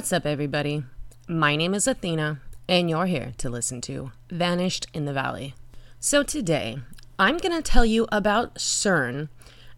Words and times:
What's 0.00 0.14
up, 0.14 0.24
everybody? 0.24 0.82
My 1.28 1.56
name 1.56 1.74
is 1.74 1.86
Athena, 1.86 2.40
and 2.66 2.88
you're 2.88 3.04
here 3.04 3.34
to 3.36 3.50
listen 3.50 3.82
to 3.82 4.12
Vanished 4.30 4.86
in 4.94 5.04
the 5.04 5.12
Valley. 5.12 5.54
So, 5.98 6.22
today, 6.22 6.78
I'm 7.18 7.36
going 7.36 7.54
to 7.54 7.60
tell 7.60 7.84
you 7.84 8.08
about 8.10 8.54
CERN 8.54 9.28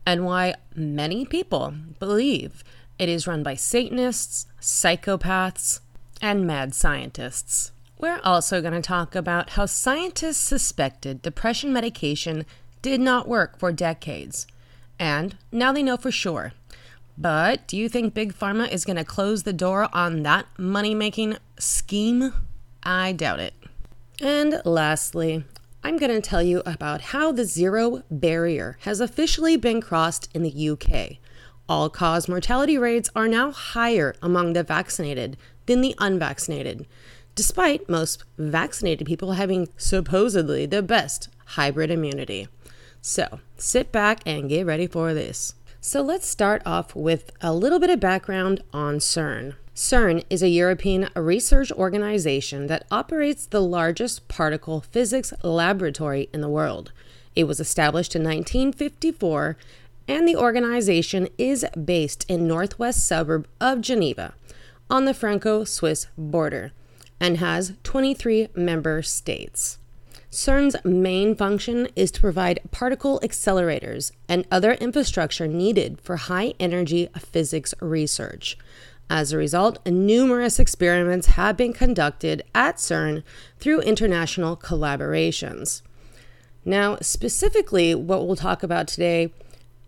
and 0.07 0.25
why 0.25 0.55
many 0.77 1.25
people 1.25 1.75
believe 1.99 2.63
it 3.01 3.09
is 3.09 3.27
run 3.27 3.43
by 3.43 3.57
Satanists, 3.57 4.47
psychopaths, 4.61 5.81
and 6.21 6.47
mad 6.47 6.73
scientists. 6.73 7.73
We're 7.99 8.21
also 8.23 8.61
going 8.61 8.75
to 8.75 8.81
talk 8.81 9.17
about 9.17 9.51
how 9.51 9.67
scientists 9.67 10.37
suspected 10.37 11.21
depression 11.21 11.73
medication 11.73 12.47
did 12.81 13.01
not 13.01 13.27
work 13.27 13.59
for 13.59 13.73
decades, 13.73 14.47
and 15.01 15.37
now 15.51 15.73
they 15.73 15.83
know 15.83 15.97
for 15.97 16.13
sure. 16.13 16.53
But 17.17 17.67
do 17.67 17.77
you 17.77 17.89
think 17.89 18.15
Big 18.15 18.35
Pharma 18.35 18.71
is 18.71 18.85
going 18.85 18.97
to 18.97 19.05
close 19.05 19.43
the 19.43 19.53
door 19.53 19.89
on 19.93 20.23
that 20.23 20.47
money 20.59 20.95
making 20.95 21.37
scheme? 21.59 22.33
I 22.83 23.13
doubt 23.13 23.41
it. 23.41 23.55
And 24.21 24.63
lastly, 24.65 25.45
I'm 25.85 25.99
going 25.99 26.13
to 26.13 26.21
tell 26.21 26.43
you 26.43 26.63
about 26.65 27.01
how 27.01 27.33
the 27.33 27.45
zero 27.45 28.03
barrier 28.11 28.79
has 28.83 29.01
officially 29.01 29.57
been 29.57 29.81
crossed 29.81 30.29
in 30.33 30.43
the 30.43 30.71
UK. 30.71 31.19
All 31.69 31.91
cause 31.91 32.29
mortality 32.29 32.79
rates 32.79 33.11
are 33.17 33.29
now 33.29 33.51
higher 33.51 34.15
among 34.23 34.53
the 34.53 34.63
vaccinated 34.63 35.37
than 35.67 35.81
the 35.81 35.95
unvaccinated, 35.99 36.87
despite 37.35 37.89
most 37.89 38.25
vaccinated 38.39 39.07
people 39.07 39.33
having 39.33 39.69
supposedly 39.77 40.67
the 40.67 40.83
best 40.83 41.29
hybrid 41.47 41.91
immunity. 41.91 42.49
So 43.01 43.41
sit 43.57 43.91
back 43.91 44.21
and 44.25 44.49
get 44.49 44.67
ready 44.67 44.87
for 44.87 45.15
this. 45.15 45.55
So 45.85 46.01
let's 46.01 46.29
start 46.29 46.63
off 46.65 46.95
with 46.95 47.33
a 47.41 47.53
little 47.53 47.81
bit 47.81 47.91
of 47.91 47.99
background 47.99 48.63
on 48.73 48.99
CERN. 48.99 49.57
CERN 49.75 50.23
is 50.31 50.41
a 50.41 50.49
European 50.49 51.09
research 51.17 51.73
organization 51.73 52.69
that 52.69 52.87
operates 52.93 53.47
the 53.47 53.61
largest 53.61 54.29
particle 54.29 54.83
physics 54.83 55.33
laboratory 55.43 56.29
in 56.33 56.41
the 56.41 56.49
world. 56.49 56.93
It 57.35 57.49
was 57.49 57.59
established 57.59 58.15
in 58.15 58.23
1954 58.23 59.57
and 60.07 60.29
the 60.29 60.37
organization 60.37 61.27
is 61.37 61.67
based 61.85 62.27
in 62.29 62.47
northwest 62.47 63.05
suburb 63.05 63.49
of 63.61 63.81
Geneva 63.81 64.35
on 64.89 65.05
the 65.05 65.15
Franco-Swiss 65.15 66.07
border 66.17 66.71
and 67.19 67.39
has 67.39 67.73
23 67.83 68.51
member 68.55 69.03
states. 69.03 69.81
CERN's 70.33 70.83
main 70.83 71.37
function 71.37 71.89
is 71.95 72.11
to 72.11 72.23
provide 72.23 72.61
particle 72.71 73.21
accelerators 73.23 74.13
and 74.31 74.47
other 74.51 74.73
infrastructure 74.73 75.47
needed 75.47 76.01
for 76.01 76.17
high 76.17 76.55
energy 76.59 77.07
physics 77.19 77.75
research. 77.83 78.57
As 79.11 79.31
a 79.31 79.37
result, 79.37 79.85
numerous 79.85 80.59
experiments 80.59 81.27
have 81.37 81.59
been 81.59 81.75
conducted 81.75 82.43
at 82.55 82.79
CERN 82.79 83.25
through 83.59 83.83
international 83.83 84.57
collaborations. 84.57 85.83
Now, 86.65 86.97
specifically, 87.03 87.95
what 87.95 88.27
we'll 88.27 88.35
talk 88.35 88.63
about 88.63 88.89
today 88.89 89.35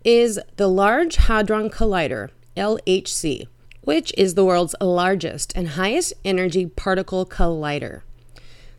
is 0.03 0.39
the 0.57 0.67
Large 0.67 1.15
Hadron 1.15 1.71
Collider, 1.71 2.29
LHC, 2.55 3.47
which 3.81 4.13
is 4.15 4.35
the 4.35 4.45
world's 4.45 4.75
largest 4.79 5.53
and 5.55 5.69
highest 5.69 6.13
energy 6.23 6.67
particle 6.67 7.25
collider. 7.25 8.03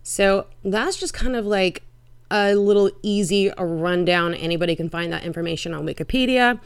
So 0.08 0.46
that's 0.64 0.96
just 0.98 1.12
kind 1.12 1.34
of 1.34 1.46
like 1.46 1.82
a 2.30 2.54
little 2.54 2.92
easy 3.02 3.52
rundown. 3.58 4.34
Anybody 4.34 4.76
can 4.76 4.88
find 4.88 5.12
that 5.12 5.24
information 5.24 5.74
on 5.74 5.84
Wikipedia. 5.84 6.60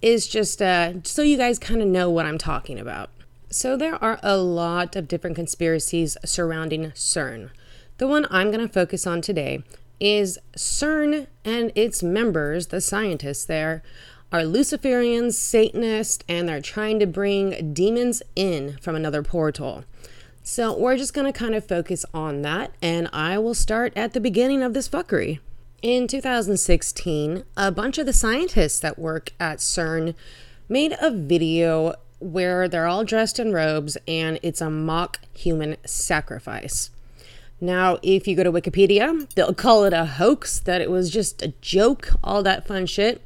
Is 0.00 0.28
just 0.28 0.62
uh, 0.62 1.02
so 1.02 1.22
you 1.22 1.36
guys 1.36 1.58
kind 1.58 1.82
of 1.82 1.88
know 1.88 2.08
what 2.08 2.24
I'm 2.24 2.38
talking 2.38 2.78
about. 2.78 3.10
So 3.50 3.76
there 3.76 3.96
are 3.96 4.20
a 4.22 4.36
lot 4.36 4.94
of 4.94 5.08
different 5.08 5.34
conspiracies 5.34 6.16
surrounding 6.24 6.92
CERN. 6.92 7.50
The 7.98 8.06
one 8.06 8.28
I'm 8.30 8.52
going 8.52 8.64
to 8.64 8.72
focus 8.72 9.08
on 9.08 9.20
today 9.20 9.64
is 9.98 10.38
CERN 10.56 11.26
and 11.44 11.72
its 11.74 12.00
members, 12.00 12.68
the 12.68 12.80
scientists 12.80 13.44
there, 13.44 13.82
are 14.30 14.42
Luciferians, 14.42 15.32
Satanists, 15.32 16.22
and 16.28 16.48
they're 16.48 16.60
trying 16.60 17.00
to 17.00 17.06
bring 17.06 17.74
demons 17.74 18.22
in 18.36 18.76
from 18.80 18.94
another 18.94 19.24
portal. 19.24 19.82
So 20.46 20.76
we're 20.76 20.98
just 20.98 21.14
going 21.14 21.32
to 21.32 21.36
kind 21.36 21.54
of 21.54 21.66
focus 21.66 22.04
on 22.12 22.42
that, 22.42 22.74
and 22.82 23.08
I 23.14 23.38
will 23.38 23.54
start 23.54 23.94
at 23.96 24.12
the 24.12 24.20
beginning 24.20 24.62
of 24.62 24.74
this 24.74 24.86
fuckery. 24.86 25.38
In 25.80 26.06
2016, 26.06 27.44
a 27.56 27.72
bunch 27.72 27.96
of 27.96 28.04
the 28.04 28.12
scientists 28.12 28.78
that 28.80 28.98
work 28.98 29.32
at 29.40 29.58
CERN 29.58 30.14
made 30.68 30.94
a 31.00 31.10
video 31.10 31.94
where 32.18 32.68
they're 32.68 32.86
all 32.86 33.04
dressed 33.04 33.38
in 33.38 33.54
robes 33.54 33.96
and 34.06 34.38
it's 34.42 34.60
a 34.60 34.68
mock 34.68 35.18
human 35.32 35.76
sacrifice. 35.86 36.90
Now, 37.58 37.98
if 38.02 38.28
you 38.28 38.36
go 38.36 38.44
to 38.44 38.52
Wikipedia, 38.52 39.26
they'll 39.34 39.54
call 39.54 39.84
it 39.84 39.94
a 39.94 40.04
hoax, 40.04 40.60
that 40.60 40.82
it 40.82 40.90
was 40.90 41.08
just 41.08 41.40
a 41.40 41.54
joke, 41.62 42.10
all 42.22 42.42
that 42.42 42.66
fun 42.66 42.84
shit 42.84 43.22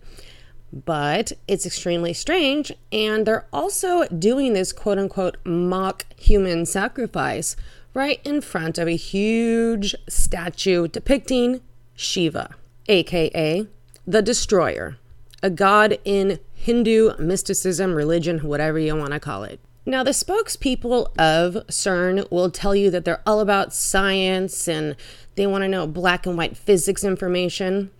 but 0.72 1.32
it's 1.46 1.66
extremely 1.66 2.12
strange. 2.12 2.72
And 2.92 3.26
they're 3.26 3.46
also 3.52 4.06
doing 4.08 4.52
this 4.52 4.72
quote 4.72 4.98
unquote 4.98 5.36
mock 5.44 6.06
human 6.16 6.66
sacrifice 6.66 7.56
right 7.94 8.20
in 8.24 8.40
front 8.40 8.78
of 8.78 8.86
a 8.86 8.96
huge 8.96 9.94
statue 10.08 10.88
depicting 10.88 11.60
Shiva, 11.94 12.54
aka 12.88 13.66
the 14.06 14.22
destroyer, 14.22 14.96
a 15.42 15.50
god 15.50 15.98
in 16.04 16.38
Hindu 16.54 17.12
mysticism, 17.18 17.94
religion, 17.94 18.38
whatever 18.38 18.78
you 18.78 18.96
want 18.96 19.12
to 19.12 19.20
call 19.20 19.44
it. 19.44 19.60
Now, 19.84 20.02
the 20.02 20.10
spokespeople 20.10 21.08
of 21.18 21.66
CERN 21.68 22.30
will 22.30 22.50
tell 22.50 22.74
you 22.74 22.90
that 22.90 23.04
they're 23.04 23.22
all 23.26 23.40
about 23.40 23.72
science 23.72 24.68
and 24.68 24.96
they 25.34 25.46
want 25.46 25.62
to 25.62 25.68
know 25.68 25.86
black 25.86 26.26
and 26.26 26.36
white 26.36 26.56
physics 26.56 27.04
information, 27.04 27.90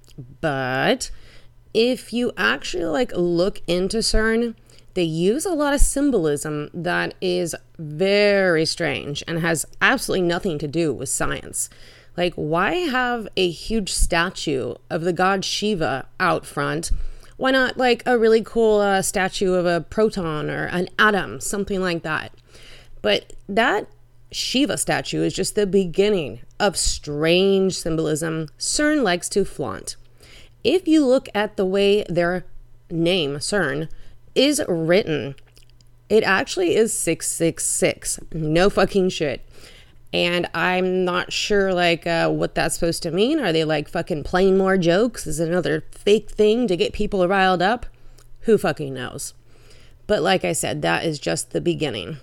but 0.40 1.10
if 1.74 2.12
you 2.12 2.32
actually 2.36 2.84
like 2.84 3.12
look 3.14 3.62
into 3.66 3.98
CERN, 3.98 4.54
they 4.94 5.02
use 5.04 5.44
a 5.44 5.52
lot 5.52 5.74
of 5.74 5.80
symbolism 5.80 6.70
that 6.74 7.14
is 7.20 7.54
very 7.78 8.66
strange 8.66 9.22
and 9.28 9.40
has 9.40 9.64
absolutely 9.80 10.26
nothing 10.26 10.58
to 10.58 10.66
do 10.66 10.92
with 10.92 11.08
science. 11.08 11.70
Like, 12.16 12.34
why 12.34 12.72
have 12.74 13.28
a 13.36 13.48
huge 13.48 13.92
statue 13.92 14.74
of 14.90 15.02
the 15.02 15.12
god 15.12 15.44
Shiva 15.44 16.08
out 16.18 16.44
front? 16.44 16.90
Why 17.36 17.52
not 17.52 17.78
like 17.78 18.02
a 18.06 18.18
really 18.18 18.42
cool 18.42 18.80
uh, 18.80 19.02
statue 19.02 19.52
of 19.52 19.66
a 19.66 19.82
proton 19.82 20.50
or 20.50 20.64
an 20.64 20.88
atom, 20.98 21.38
something 21.38 21.80
like 21.80 22.02
that? 22.02 22.32
But 23.02 23.34
that 23.48 23.86
Shiva 24.32 24.76
statue 24.78 25.22
is 25.22 25.32
just 25.32 25.54
the 25.54 25.66
beginning 25.66 26.40
of 26.58 26.76
strange 26.76 27.78
symbolism 27.78 28.48
CERN 28.58 29.04
likes 29.04 29.28
to 29.28 29.44
flaunt 29.44 29.94
if 30.64 30.88
you 30.88 31.04
look 31.04 31.28
at 31.34 31.56
the 31.56 31.64
way 31.64 32.04
their 32.08 32.44
name, 32.90 33.36
CERN, 33.36 33.88
is 34.34 34.62
written, 34.68 35.34
it 36.08 36.24
actually 36.24 36.74
is 36.74 36.92
666. 36.92 38.20
No 38.32 38.70
fucking 38.70 39.10
shit. 39.10 39.46
And 40.12 40.48
I'm 40.54 41.04
not 41.04 41.32
sure, 41.32 41.74
like, 41.74 42.06
uh, 42.06 42.30
what 42.30 42.54
that's 42.54 42.76
supposed 42.76 43.02
to 43.02 43.10
mean. 43.10 43.38
Are 43.40 43.52
they, 43.52 43.64
like, 43.64 43.88
fucking 43.88 44.24
playing 44.24 44.56
more 44.56 44.78
jokes? 44.78 45.26
Is 45.26 45.38
it 45.38 45.48
another 45.48 45.84
fake 45.90 46.30
thing 46.30 46.66
to 46.66 46.76
get 46.76 46.94
people 46.94 47.28
riled 47.28 47.60
up? 47.60 47.84
Who 48.42 48.56
fucking 48.56 48.94
knows? 48.94 49.34
But 50.06 50.22
like 50.22 50.44
I 50.44 50.52
said, 50.52 50.80
that 50.80 51.04
is 51.04 51.18
just 51.18 51.50
the 51.50 51.60
beginning. 51.60 52.16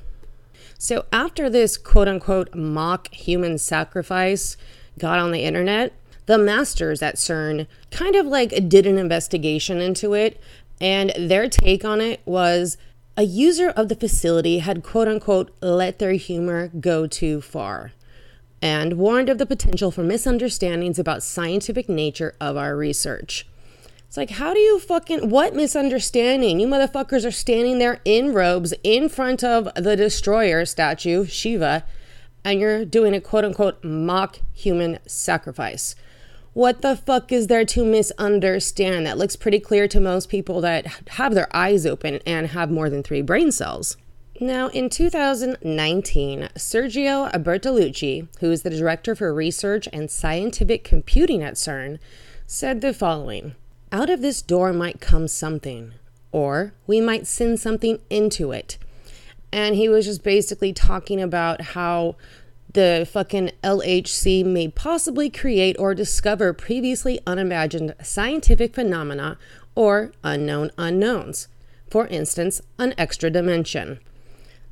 So 0.77 1.05
after 1.13 1.49
this 1.49 1.77
quote 1.77 2.07
unquote 2.07 2.53
mock 2.55 3.13
human 3.13 3.57
sacrifice 3.59 4.57
got 4.97 5.19
on 5.19 5.31
the 5.31 5.43
internet, 5.43 5.93
the 6.25 6.37
masters 6.37 7.01
at 7.01 7.15
CERN 7.15 7.67
kind 7.91 8.15
of 8.15 8.25
like 8.25 8.69
did 8.69 8.85
an 8.85 8.97
investigation 8.97 9.79
into 9.79 10.13
it, 10.13 10.39
and 10.81 11.13
their 11.17 11.47
take 11.49 11.85
on 11.85 12.01
it 12.01 12.21
was 12.25 12.77
a 13.17 13.23
user 13.23 13.69
of 13.69 13.87
the 13.87 13.95
facility 13.95 14.59
had 14.59 14.83
quote 14.83 15.07
unquote 15.07 15.55
let 15.61 15.99
their 15.99 16.13
humor 16.13 16.69
go 16.79 17.07
too 17.07 17.41
far 17.41 17.93
and 18.61 18.97
warned 18.97 19.29
of 19.29 19.37
the 19.37 19.45
potential 19.45 19.91
for 19.91 20.03
misunderstandings 20.03 20.97
about 20.97 21.21
scientific 21.21 21.87
nature 21.87 22.35
of 22.41 22.57
our 22.57 22.75
research. 22.75 23.47
It's 24.07 24.17
like, 24.17 24.31
how 24.31 24.53
do 24.53 24.59
you 24.59 24.79
fucking, 24.79 25.29
what 25.29 25.53
misunderstanding? 25.53 26.59
You 26.59 26.67
motherfuckers 26.67 27.27
are 27.27 27.31
standing 27.31 27.79
there 27.79 27.99
in 28.05 28.33
robes 28.33 28.73
in 28.83 29.09
front 29.09 29.43
of 29.43 29.69
the 29.75 29.95
destroyer 29.95 30.65
statue, 30.65 31.25
Shiva, 31.25 31.83
and 32.43 32.59
you're 32.59 32.85
doing 32.85 33.13
a 33.13 33.21
quote 33.21 33.45
unquote 33.45 33.83
mock 33.83 34.39
human 34.53 34.99
sacrifice. 35.05 35.95
What 36.55 36.81
the 36.81 36.95
fuck 36.95 37.33
is 37.33 37.47
there 37.47 37.65
to 37.65 37.83
misunderstand? 37.83 39.05
That 39.05 39.17
looks 39.17 39.35
pretty 39.35 39.59
clear 39.59 39.89
to 39.89 39.99
most 39.99 40.29
people 40.29 40.61
that 40.61 40.85
have 41.09 41.33
their 41.33 41.53
eyes 41.53 41.85
open 41.85 42.21
and 42.25 42.47
have 42.47 42.71
more 42.71 42.89
than 42.89 43.03
three 43.03 43.21
brain 43.21 43.51
cells. 43.51 43.97
Now, 44.39 44.69
in 44.69 44.89
2019, 44.89 46.47
Sergio 46.55 47.29
Bertolucci, 47.43 48.29
who 48.39 48.51
is 48.51 48.61
the 48.61 48.69
director 48.69 49.15
for 49.15 49.33
research 49.33 49.89
and 49.91 50.09
scientific 50.09 50.85
computing 50.85 51.43
at 51.43 51.55
CERN, 51.55 51.99
said 52.47 52.79
the 52.79 52.93
following 52.93 53.55
Out 53.91 54.09
of 54.09 54.21
this 54.21 54.41
door 54.41 54.71
might 54.71 55.01
come 55.01 55.27
something, 55.27 55.91
or 56.31 56.73
we 56.87 57.01
might 57.01 57.27
send 57.27 57.59
something 57.59 57.99
into 58.09 58.53
it. 58.53 58.77
And 59.51 59.75
he 59.75 59.89
was 59.89 60.05
just 60.05 60.23
basically 60.23 60.71
talking 60.71 61.21
about 61.21 61.59
how 61.61 62.15
the 62.75 63.07
fucking 63.11 63.51
LHC 63.63 64.45
may 64.45 64.67
possibly 64.67 65.29
create 65.29 65.75
or 65.79 65.95
discover 65.95 66.53
previously 66.53 67.19
unimagined 67.25 67.95
scientific 68.03 68.75
phenomena 68.75 69.37
or 69.73 70.11
unknown 70.23 70.71
unknowns. 70.77 71.47
For 71.89 72.05
instance, 72.07 72.61
an 72.77 72.93
extra 72.97 73.29
dimension. 73.29 73.99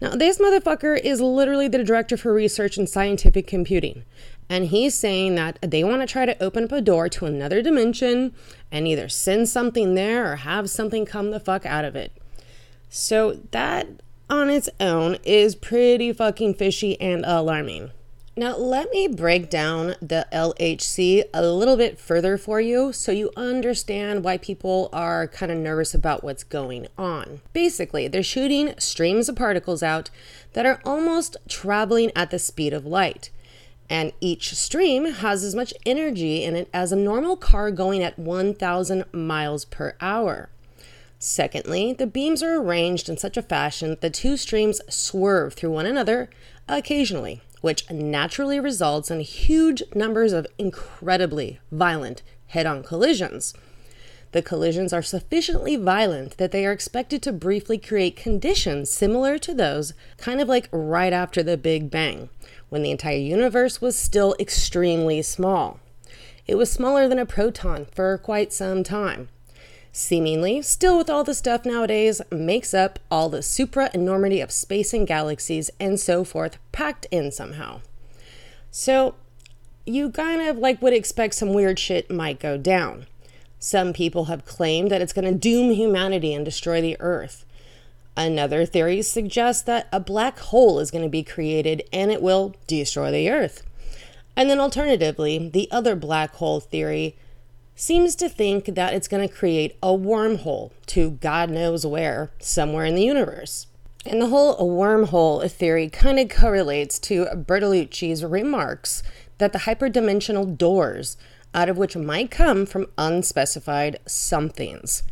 Now, 0.02 0.16
this 0.16 0.38
motherfucker 0.38 1.00
is 1.00 1.22
literally 1.22 1.70
the 1.70 1.84
director 1.84 2.18
for 2.18 2.34
research 2.34 2.78
and 2.78 2.90
scientific 2.90 3.48
computing. 3.48 4.04
And 4.50 4.66
he's 4.66 4.94
saying 4.94 5.36
that 5.36 5.58
they 5.62 5.84
want 5.86 6.02
to 6.02 6.08
try 6.08 6.26
to 6.26 6.44
open 6.44 6.66
up 6.66 6.74
a 6.74 6.82
door 6.82 7.08
to 7.08 7.26
another 7.26 7.62
dimension 7.62 8.34
and 8.70 8.86
either 8.86 9.08
send 9.08 9.48
something 9.48 9.96
there 9.96 10.30
or 10.30 10.36
have 10.38 10.70
something 10.70 11.06
come 11.06 11.32
the 11.32 11.40
fuck 11.40 11.66
out 11.66 11.86
of 11.86 11.96
it. 11.96 12.12
So, 12.90 13.40
that 13.52 13.88
on 14.34 14.50
its 14.50 14.68
own 14.80 15.16
is 15.24 15.54
pretty 15.54 16.12
fucking 16.12 16.56
fishy 16.56 17.00
and 17.00 17.24
alarming. 17.24 17.92
Now, 18.36 18.58
let 18.58 18.90
me 18.90 19.08
break 19.08 19.48
down 19.48 19.94
the 20.02 20.26
LHC 20.34 21.26
a 21.36 21.46
little 21.46 21.78
bit 21.78 22.00
further 22.00 22.36
for 22.40 22.60
you 22.60 22.92
so 22.92 23.12
you 23.12 23.30
understand 23.38 24.24
why 24.24 24.38
people 24.40 24.90
are 24.92 25.28
kind 25.28 25.52
of 25.52 25.60
nervous 25.60 25.94
about 25.94 26.24
what's 26.24 26.44
going 26.44 26.88
on. 26.98 27.42
Basically, 27.54 28.08
they're 28.08 28.24
shooting 28.24 28.74
streams 28.80 29.30
of 29.30 29.36
particles 29.36 29.84
out 29.84 30.10
that 30.54 30.66
are 30.66 30.82
almost 30.84 31.38
traveling 31.48 32.12
at 32.16 32.32
the 32.32 32.40
speed 32.40 32.74
of 32.74 32.88
light. 32.88 33.30
And 33.88 34.14
each 34.20 34.56
stream 34.56 35.06
has 35.06 35.44
as 35.44 35.54
much 35.54 35.76
energy 35.86 36.44
in 36.44 36.56
it 36.56 36.70
as 36.74 36.92
a 36.92 36.96
normal 36.96 37.38
car 37.38 37.70
going 37.70 38.02
at 38.02 38.18
1,000 38.18 39.06
miles 39.14 39.66
per 39.66 39.96
hour. 40.02 40.50
Secondly, 41.24 41.94
the 41.94 42.06
beams 42.06 42.44
are 42.44 42.58
arranged 42.58 43.08
in 43.08 43.18
such 43.18 43.38
a 43.38 43.42
fashion 43.42 43.92
that 43.92 44.02
the 44.02 44.10
two 44.10 44.36
streams 44.36 44.82
swerve 44.90 45.54
through 45.54 45.72
one 45.72 45.86
another 45.86 46.30
occasionally 46.68 47.42
which 47.62 47.90
naturally 47.90 48.60
results 48.60 49.10
in 49.10 49.22
huge 49.22 49.82
numbers 49.96 50.34
of 50.34 50.46
incredibly 50.58 51.62
violent 51.72 52.22
head 52.48 52.66
on 52.66 52.84
collisions. 52.84 53.54
The 54.34 54.42
collisions 54.42 54.92
are 54.92 55.02
sufficiently 55.02 55.78
violent 55.78 56.36
that 56.36 56.52
they 56.52 56.66
are 56.66 56.74
expected 56.74 57.22
to 57.22 57.32
briefly 57.32 57.78
create 57.78 58.18
conditions 58.18 58.90
similar 58.90 59.38
to 59.38 59.54
those 59.54 59.94
kind 60.18 60.42
of 60.42 60.50
like 60.50 60.68
right 60.74 61.14
after 61.14 61.42
the 61.42 61.56
Big 61.56 61.90
Bang, 61.90 62.28
when 62.68 62.84
the 62.84 62.92
entire 62.92 63.16
universe 63.16 63.80
was 63.80 63.96
still 63.96 64.36
extremely 64.42 65.22
small. 65.22 65.80
It 66.46 66.56
was 66.56 66.70
smaller 66.70 67.08
than 67.08 67.20
a 67.20 67.26
proton 67.26 67.86
for 67.86 68.18
quite 68.18 68.52
some 68.52 68.84
time 68.84 69.30
seemingly, 69.94 70.62
still 70.62 70.98
with 70.98 71.10
all 71.10 71.24
the 71.24 71.36
stuff 71.36 71.64
nowadays, 71.64 72.22
makes 72.30 72.74
up 72.74 73.00
all 73.10 73.30
the 73.30 73.44
supra 73.44 73.90
enormity 73.94 74.42
of 74.42 74.52
space 74.52 74.94
and 74.94 75.08
galaxies 75.08 75.70
and 75.80 76.00
so 76.00 76.26
forth 76.26 76.58
packed 76.74 77.06
in 77.12 77.32
somehow. 77.32 77.80
So, 78.72 79.16
you 79.86 80.10
kind 80.10 80.42
of 80.42 80.58
like 80.58 80.82
would 80.82 80.94
expect 80.94 81.36
some 81.36 81.54
weird 81.54 81.78
shit 81.78 82.10
might 82.10 82.40
go 82.40 82.58
down. 82.58 83.06
Some 83.60 83.94
people 83.94 84.26
have 84.26 84.46
claimed 84.46 84.92
that 84.92 85.02
it's 85.02 85.14
going 85.14 85.32
to 85.32 85.40
doom 85.40 85.72
humanity 85.72 86.34
and 86.34 86.44
destroy 86.44 86.82
the 86.82 86.98
Earth. 87.00 87.46
Another 88.18 88.66
theory 88.66 89.02
suggests 89.02 89.62
that 89.64 89.88
a 89.92 90.00
black 90.00 90.40
hole 90.40 90.80
is 90.80 90.92
going 90.92 91.04
to 91.04 91.10
be 91.10 91.24
created 91.24 91.84
and 91.94 92.12
it 92.12 92.22
will 92.22 92.56
destroy 92.68 93.12
the 93.12 93.30
Earth. 93.30 93.64
And 94.36 94.50
then, 94.50 94.60
alternatively, 94.60 95.50
the 95.50 95.70
other 95.72 95.96
black 95.96 96.34
hole 96.36 96.60
theory 96.60 97.16
seems 97.76 98.16
to 98.16 98.30
think 98.30 98.66
that 98.66 98.94
it's 98.94 99.08
going 99.08 99.28
to 99.28 99.34
create 99.34 99.78
a 99.82 99.88
wormhole 99.88 100.72
to 100.88 101.12
God 101.12 101.50
knows 101.50 101.86
where, 101.86 102.32
somewhere 102.40 102.86
in 102.86 102.96
the 102.96 103.04
universe. 103.04 103.68
And 104.06 104.22
the 104.22 104.28
whole 104.28 104.58
wormhole 104.58 105.50
theory 105.50 105.90
kind 105.90 106.20
of 106.20 106.30
correlates 106.30 107.00
to 107.00 107.26
Bertolucci's 107.26 108.24
remarks 108.24 109.02
that 109.38 109.54
the 109.54 109.60
hyperdimensional 109.60 110.58
doors 110.58 111.18
out 111.54 111.70
of 111.70 111.78
which 111.78 111.96
might 111.96 112.32
come 112.32 112.66
from 112.66 112.88
unspecified 112.98 114.00
somethings. 114.06 115.04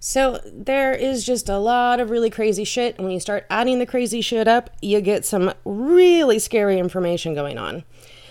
So 0.00 0.40
there 0.44 0.92
is 0.92 1.24
just 1.24 1.48
a 1.48 1.58
lot 1.58 2.00
of 2.00 2.10
really 2.10 2.30
crazy 2.30 2.64
shit. 2.64 2.96
And 2.96 3.04
when 3.04 3.14
you 3.14 3.20
start 3.20 3.46
adding 3.50 3.78
the 3.78 3.86
crazy 3.86 4.20
shit 4.20 4.46
up, 4.46 4.70
you 4.80 5.00
get 5.00 5.24
some 5.24 5.52
really 5.64 6.38
scary 6.38 6.78
information 6.78 7.34
going 7.34 7.58
on. 7.58 7.84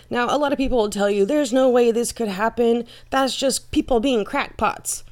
Now, 0.10 0.34
a 0.34 0.38
lot 0.38 0.52
of 0.52 0.58
people 0.58 0.78
will 0.78 0.90
tell 0.90 1.10
you 1.10 1.26
there's 1.26 1.52
no 1.52 1.70
way 1.70 1.92
this 1.92 2.12
could 2.12 2.30
happen. 2.30 2.86
That's 3.10 3.36
just 3.36 3.72
people 3.72 4.00
being 4.00 4.24
crackpots. 4.24 5.04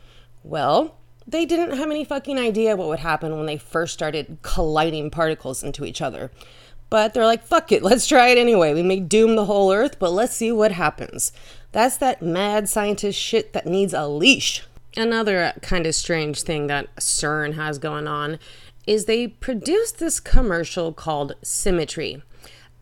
Well, 0.44 0.96
they 1.28 1.46
didn't 1.46 1.78
have 1.78 1.90
any 1.90 2.06
fucking 2.06 2.38
idea 2.38 2.76
what 2.76 2.88
would 2.88 3.00
happen 3.00 3.36
when 3.36 3.46
they 3.46 3.58
first 3.58 3.94
started 3.94 4.38
colliding 4.42 5.10
particles 5.10 5.64
into 5.64 5.86
each 5.86 6.02
other. 6.02 6.32
But 6.90 7.14
they're 7.14 7.26
like, 7.26 7.44
fuck 7.44 7.72
it, 7.72 7.84
let's 7.90 8.08
try 8.08 8.30
it 8.30 8.38
anyway. 8.38 8.74
We 8.74 8.84
may 8.84 9.00
doom 9.00 9.36
the 9.36 9.46
whole 9.46 9.74
earth, 9.74 9.98
but 10.00 10.12
let's 10.12 10.36
see 10.36 10.52
what 10.52 10.72
happens. 10.72 11.32
That's 11.72 11.98
that 11.98 12.22
mad 12.22 12.70
scientist 12.70 13.20
shit 13.20 13.54
that 13.54 13.66
needs 13.66 13.94
a 13.94 14.08
leash. 14.08 14.64
Another 14.96 15.54
kind 15.62 15.86
of 15.86 15.96
strange 15.96 16.44
thing 16.44 16.68
that 16.68 16.96
CERN 16.96 17.56
has 17.56 17.80
going 17.80 18.08
on 18.08 18.40
is 18.88 19.06
they 19.06 19.28
produced 19.28 20.00
this 20.00 20.20
commercial 20.20 20.94
called 20.94 21.34
Symmetry 21.42 22.22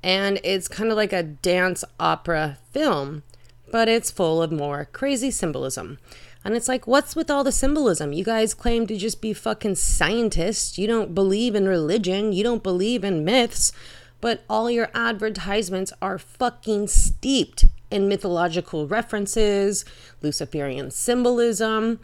and 0.04 0.40
it's 0.44 0.68
kind 0.68 0.92
of 0.92 0.98
like 0.98 1.14
a 1.14 1.24
dance 1.24 1.86
opera 2.00 2.58
film, 2.72 3.24
but 3.72 3.88
it's 3.88 4.12
full 4.12 4.42
of 4.42 4.52
more 4.52 4.90
crazy 4.92 5.32
symbolism. 5.32 5.98
And 6.46 6.56
it's 6.56 6.68
like, 6.68 6.86
what's 6.86 7.16
with 7.16 7.32
all 7.32 7.46
the 7.46 7.54
symbolism? 7.54 8.12
You 8.12 8.26
guys 8.26 8.54
claim 8.54 8.86
to 8.88 8.98
just 8.98 9.22
be 9.22 9.32
fucking 9.32 9.76
scientists. 9.76 10.78
You 10.78 10.88
don't 10.88 11.16
believe 11.16 11.56
in 11.56 11.70
religion. 11.70 12.34
You 12.34 12.44
don't 12.44 12.62
believe 12.62 13.06
in 13.06 13.24
myths. 13.24 13.72
But 14.20 14.44
all 14.50 14.70
your 14.70 14.90
advertisements 14.94 15.94
are 16.02 16.18
fucking 16.18 16.88
steeped 16.88 17.66
in 17.90 18.10
mythological 18.10 18.88
references, 18.88 19.86
Luciferian 20.22 20.92
symbolism. 20.92 22.02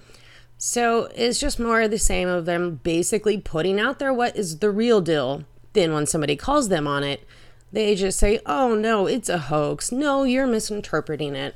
So 0.58 1.10
it's 1.16 1.40
just 1.40 1.60
more 1.60 1.82
of 1.82 1.92
the 1.92 2.00
same 2.00 2.30
of 2.30 2.46
them 2.46 2.80
basically 2.82 3.40
putting 3.40 3.80
out 3.80 4.00
there 4.00 4.14
what 4.14 4.38
is 4.38 4.60
the 4.60 4.70
real 4.70 5.02
deal. 5.02 5.44
Then 5.74 5.94
when 5.94 6.06
somebody 6.06 6.36
calls 6.36 6.70
them 6.70 6.88
on 6.88 7.04
it, 7.04 7.26
they 7.72 7.96
just 7.96 8.20
say, 8.20 8.40
oh 8.46 8.76
no, 8.76 9.06
it's 9.06 9.30
a 9.30 9.38
hoax. 9.38 9.92
No, 9.92 10.24
you're 10.24 10.48
misinterpreting 10.48 11.36
it. 11.36 11.56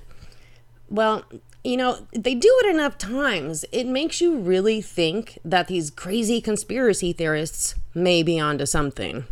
Well, 0.89 1.23
you 1.63 1.77
know, 1.77 2.05
they 2.11 2.35
do 2.35 2.61
it 2.63 2.73
enough 2.73 2.97
times. 2.97 3.65
It 3.71 3.87
makes 3.87 4.19
you 4.19 4.37
really 4.37 4.81
think 4.81 5.39
that 5.45 5.67
these 5.67 5.89
crazy 5.89 6.41
conspiracy 6.41 7.13
theorists 7.13 7.75
may 7.93 8.21
be 8.21 8.39
onto 8.39 8.65
something. 8.65 9.25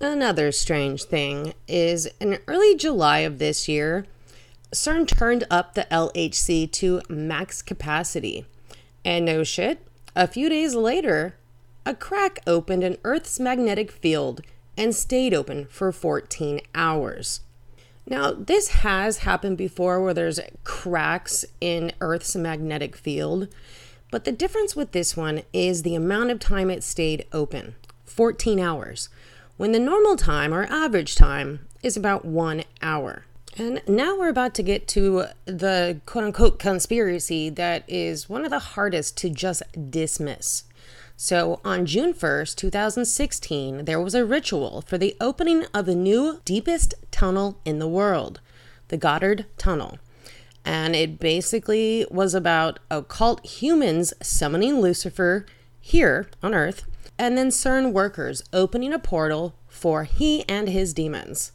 Another 0.00 0.52
strange 0.52 1.04
thing 1.04 1.54
is 1.66 2.06
in 2.20 2.38
early 2.46 2.76
July 2.76 3.20
of 3.20 3.38
this 3.38 3.68
year, 3.68 4.06
CERN 4.70 5.08
turned 5.08 5.44
up 5.50 5.74
the 5.74 5.86
LHC 5.90 6.70
to 6.72 7.00
max 7.08 7.62
capacity. 7.62 8.44
And 9.04 9.24
no 9.24 9.42
shit, 9.42 9.84
a 10.14 10.26
few 10.26 10.48
days 10.48 10.74
later, 10.74 11.36
a 11.86 11.94
crack 11.94 12.40
opened 12.46 12.84
in 12.84 12.98
Earth's 13.02 13.40
magnetic 13.40 13.90
field 13.90 14.42
and 14.78 14.94
stayed 14.94 15.34
open 15.34 15.66
for 15.66 15.90
14 15.92 16.60
hours. 16.74 17.40
Now, 18.06 18.32
this 18.32 18.68
has 18.68 19.18
happened 19.18 19.58
before 19.58 20.00
where 20.00 20.14
there's 20.14 20.40
cracks 20.64 21.44
in 21.60 21.92
Earth's 22.00 22.34
magnetic 22.36 22.96
field, 22.96 23.48
but 24.10 24.24
the 24.24 24.32
difference 24.32 24.74
with 24.74 24.92
this 24.92 25.14
one 25.14 25.42
is 25.52 25.82
the 25.82 25.96
amount 25.96 26.30
of 26.30 26.38
time 26.38 26.70
it 26.70 26.82
stayed 26.82 27.26
open 27.32 27.74
14 28.06 28.58
hours, 28.58 29.10
when 29.58 29.72
the 29.72 29.78
normal 29.78 30.16
time 30.16 30.54
or 30.54 30.64
average 30.64 31.16
time 31.16 31.66
is 31.82 31.96
about 31.96 32.24
one 32.24 32.62
hour. 32.80 33.24
And 33.58 33.82
now 33.88 34.16
we're 34.16 34.28
about 34.28 34.54
to 34.54 34.62
get 34.62 34.86
to 34.88 35.24
the 35.44 36.00
quote 36.06 36.24
unquote 36.24 36.58
conspiracy 36.60 37.50
that 37.50 37.82
is 37.88 38.28
one 38.28 38.44
of 38.44 38.50
the 38.50 38.60
hardest 38.60 39.16
to 39.18 39.28
just 39.28 39.62
dismiss. 39.90 40.62
So, 41.20 41.60
on 41.64 41.84
June 41.84 42.14
1st, 42.14 42.54
2016, 42.54 43.86
there 43.86 44.00
was 44.00 44.14
a 44.14 44.24
ritual 44.24 44.82
for 44.82 44.96
the 44.96 45.16
opening 45.20 45.64
of 45.74 45.84
the 45.84 45.96
new 45.96 46.40
deepest 46.44 46.94
tunnel 47.10 47.58
in 47.64 47.80
the 47.80 47.88
world, 47.88 48.40
the 48.86 48.98
Gotthard 48.98 49.46
Tunnel. 49.56 49.98
And 50.64 50.94
it 50.94 51.18
basically 51.18 52.06
was 52.08 52.36
about 52.36 52.78
occult 52.88 53.44
humans 53.44 54.14
summoning 54.22 54.80
Lucifer 54.80 55.44
here 55.80 56.30
on 56.40 56.54
Earth, 56.54 56.84
and 57.18 57.36
then 57.36 57.48
CERN 57.48 57.92
workers 57.92 58.44
opening 58.52 58.92
a 58.92 58.98
portal 59.00 59.56
for 59.66 60.04
he 60.04 60.48
and 60.48 60.68
his 60.68 60.94
demons. 60.94 61.50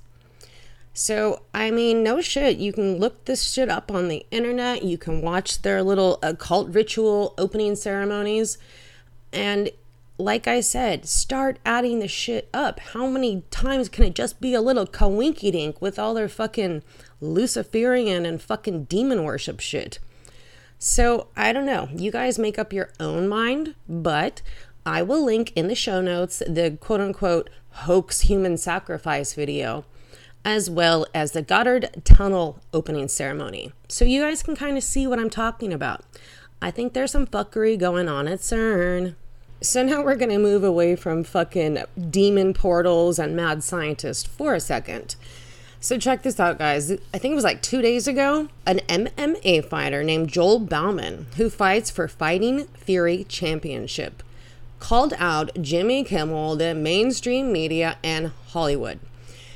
So, 0.94 1.44
I 1.54 1.72
mean, 1.72 2.04
no 2.04 2.20
shit. 2.20 2.58
You 2.58 2.74
can 2.74 2.98
look 2.98 3.24
this 3.24 3.50
shit 3.50 3.70
up 3.70 3.90
on 3.94 4.10
the 4.10 4.26
internet. 4.30 4.84
You 4.84 4.98
can 4.98 5.22
watch 5.22 5.62
their 5.62 5.82
little 5.82 6.20
occult 6.22 6.68
ritual 6.68 7.34
opening 7.38 7.78
ceremonies. 7.78 8.58
And 9.34 9.72
like 10.18 10.48
I 10.48 10.62
said, 10.62 11.08
start 11.08 11.60
adding 11.66 12.00
the 12.00 12.08
shit 12.08 12.48
up. 12.54 12.80
How 12.80 13.08
many 13.08 13.44
times 13.50 13.90
can 13.90 14.06
it 14.06 14.16
just 14.16 14.40
be 14.40 14.54
a 14.54 14.62
little 14.62 14.86
kawinky 14.86 15.52
dink 15.52 15.82
with 15.82 15.98
all 15.98 16.14
their 16.14 16.30
fucking 16.30 16.84
Luciferian 17.20 18.26
and 18.26 18.42
fucking 18.42 18.86
demon 18.86 19.24
worship 19.24 19.60
shit? 19.60 20.00
So 20.78 21.28
I 21.36 21.52
don't 21.52 21.66
know. 21.66 21.90
You 21.96 22.12
guys 22.12 22.38
make 22.38 22.60
up 22.60 22.72
your 22.72 22.92
own 23.00 23.28
mind, 23.28 23.74
but 23.90 24.42
I 24.86 25.02
will 25.02 25.24
link 25.24 25.52
in 25.56 25.68
the 25.68 25.76
show 25.76 26.02
notes 26.02 26.44
the 26.46 26.78
quote 26.80 27.02
unquote 27.02 27.50
hoax 27.70 28.22
human 28.22 28.58
sacrifice 28.58 29.34
video, 29.34 29.86
as 30.46 30.70
well 30.70 31.08
as 31.14 31.32
the 31.32 31.42
Gotthard 31.42 32.04
Tunnel 32.04 32.60
opening 32.72 33.08
ceremony. 33.08 33.72
So 33.88 34.06
you 34.06 34.22
guys 34.22 34.44
can 34.44 34.56
kind 34.56 34.78
of 34.78 34.84
see 34.84 35.08
what 35.08 35.20
I'm 35.20 35.30
talking 35.30 35.74
about. 35.74 36.02
I 36.62 36.70
think 36.70 36.94
there's 36.94 37.12
some 37.12 37.28
fuckery 37.28 37.80
going 37.80 38.08
on 38.08 38.28
at 38.28 38.40
CERN. 38.40 39.16
So 39.64 39.82
now 39.82 40.04
we're 40.04 40.18
gonna 40.18 40.40
move 40.40 40.66
away 40.66 40.98
from 40.98 41.24
fucking 41.24 41.86
demon 42.10 42.54
portals 42.54 43.18
and 43.18 43.34
mad 43.34 43.64
scientists 43.64 44.28
for 44.28 44.54
a 44.54 44.60
second. 44.60 45.16
So 45.80 45.98
check 45.98 46.22
this 46.22 46.38
out, 46.38 46.60
guys. 46.60 46.92
I 46.92 47.18
think 47.18 47.32
it 47.32 47.36
was 47.36 47.46
like 47.46 47.62
two 47.62 47.82
days 47.82 48.06
ago, 48.06 48.50
an 48.66 48.82
MMA 48.90 49.64
fighter 49.64 50.04
named 50.04 50.28
Joel 50.28 50.60
Bauman, 50.60 51.28
who 51.38 51.50
fights 51.50 51.90
for 51.90 52.10
Fighting 52.10 52.66
Fury 52.76 53.24
Championship, 53.30 54.22
called 54.80 55.14
out 55.18 55.50
Jimmy 55.62 56.04
Kimmel, 56.04 56.58
the 56.58 56.76
mainstream 56.76 57.54
media, 57.54 57.98
and 58.04 58.34
Hollywood. 58.48 59.00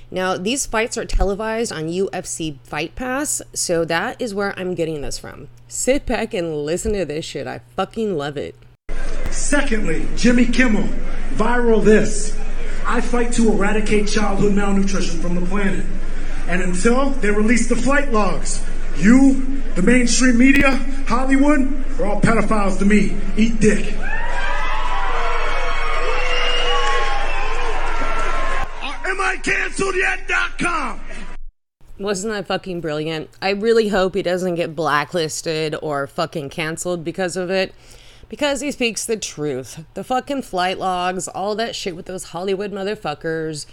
Now, 0.09 0.37
these 0.37 0.65
fights 0.65 0.97
are 0.97 1.03
televised 1.03 1.73
on 1.73 1.89
UFC 1.89 2.59
Fight 2.63 2.95
Pass, 2.95 3.41
so 3.53 3.83
that 3.83 4.21
is 4.21 4.33
where 4.33 4.57
I'm 4.57 4.73
getting 4.73 5.01
this 5.01 5.19
from. 5.19 5.49
Sit 5.67 6.05
back 6.05 6.33
and 6.33 6.63
listen 6.63 6.93
to 6.93 7.03
this 7.03 7.25
shit. 7.25 7.45
I 7.45 7.59
fucking 7.75 8.15
love 8.15 8.37
it. 8.37 8.55
Secondly, 9.37 10.05
Jimmy 10.15 10.45
Kimmel, 10.47 10.89
viral 11.35 11.83
this. 11.83 12.37
I 12.85 13.01
fight 13.01 13.31
to 13.33 13.51
eradicate 13.51 14.07
childhood 14.07 14.53
malnutrition 14.53 15.21
from 15.21 15.35
the 15.35 15.45
planet. 15.45 15.85
And 16.47 16.61
until 16.61 17.11
they 17.11 17.29
release 17.29 17.69
the 17.69 17.75
flight 17.75 18.11
logs, 18.11 18.65
you, 18.97 19.61
the 19.75 19.83
mainstream 19.83 20.39
media, 20.39 20.71
Hollywood, 21.07 21.61
are 21.99 22.05
all 22.07 22.19
pedophiles 22.19 22.79
to 22.79 22.85
me. 22.85 23.15
Eat 23.37 23.59
dick. 23.59 23.93
Uh, 28.81 28.93
Am 29.05 29.21
I 29.21 29.37
canceled 29.43 29.95
yet.com? 29.95 30.99
Wasn't 31.99 32.33
that 32.33 32.47
fucking 32.47 32.81
brilliant? 32.81 33.29
I 33.41 33.51
really 33.51 33.89
hope 33.89 34.15
he 34.15 34.23
doesn't 34.23 34.55
get 34.55 34.75
blacklisted 34.75 35.75
or 35.81 36.07
fucking 36.07 36.49
canceled 36.49 37.03
because 37.03 37.37
of 37.37 37.51
it. 37.51 37.73
Because 38.29 38.61
he 38.61 38.71
speaks 38.71 39.05
the 39.05 39.17
truth. 39.17 39.85
The 39.93 40.03
fucking 40.03 40.41
flight 40.41 40.77
logs, 40.77 41.27
all 41.27 41.55
that 41.55 41.75
shit 41.75 41.95
with 41.95 42.05
those 42.05 42.25
Hollywood 42.25 42.71
motherfuckers. 42.71 43.65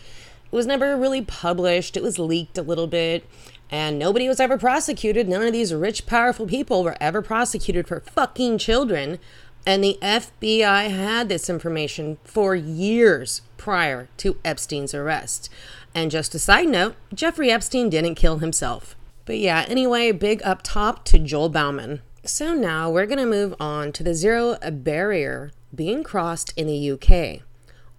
It 0.45 0.55
was 0.55 0.67
never 0.67 0.97
really 0.97 1.23
published, 1.23 1.97
it 1.97 2.03
was 2.03 2.19
leaked 2.19 2.57
a 2.57 2.63
little 2.63 2.87
bit. 2.87 3.29
And 3.71 3.99
nobody 3.99 4.29
was 4.29 4.39
ever 4.39 4.57
prosecuted. 4.57 5.29
None 5.29 5.43
of 5.43 5.53
these 5.53 5.75
rich, 5.75 6.07
powerful 6.07 6.47
people 6.47 6.85
were 6.85 6.97
ever 7.01 7.23
prosecuted 7.23 7.89
for 7.89 8.01
fucking 8.01 8.59
children. 8.59 9.19
And 9.67 9.83
the 9.83 9.99
FBI 10.03 10.91
had 10.91 11.29
this 11.29 11.49
information 11.49 12.19
for 12.23 12.55
years 12.55 13.41
prior 13.57 14.09
to 14.19 14.37
Epstein's 14.45 14.95
arrest. 14.95 15.49
And 15.95 16.11
just 16.11 16.35
a 16.35 16.39
side 16.39 16.69
note, 16.69 16.97
Jeffrey 17.13 17.51
Epstein 17.51 17.89
didn't 17.89 18.17
kill 18.17 18.39
himself. 18.39 18.95
But 19.25 19.39
yeah, 19.39 19.65
anyway, 19.69 20.13
big 20.13 20.43
up 20.45 20.61
top 20.63 21.05
to 21.07 21.19
Joel 21.19 21.49
Bauman. 21.49 22.03
So 22.27 22.55
now 22.55 22.91
we're 22.91 23.05
going 23.05 23.19
to 23.19 23.27
move 23.27 23.55
on 23.61 23.93
to 23.93 24.03
the 24.03 24.15
zero 24.15 24.57
barrier 24.73 25.53
being 25.75 26.03
crossed 26.03 26.55
in 26.57 26.67
the 26.67 26.91
UK. 26.93 27.43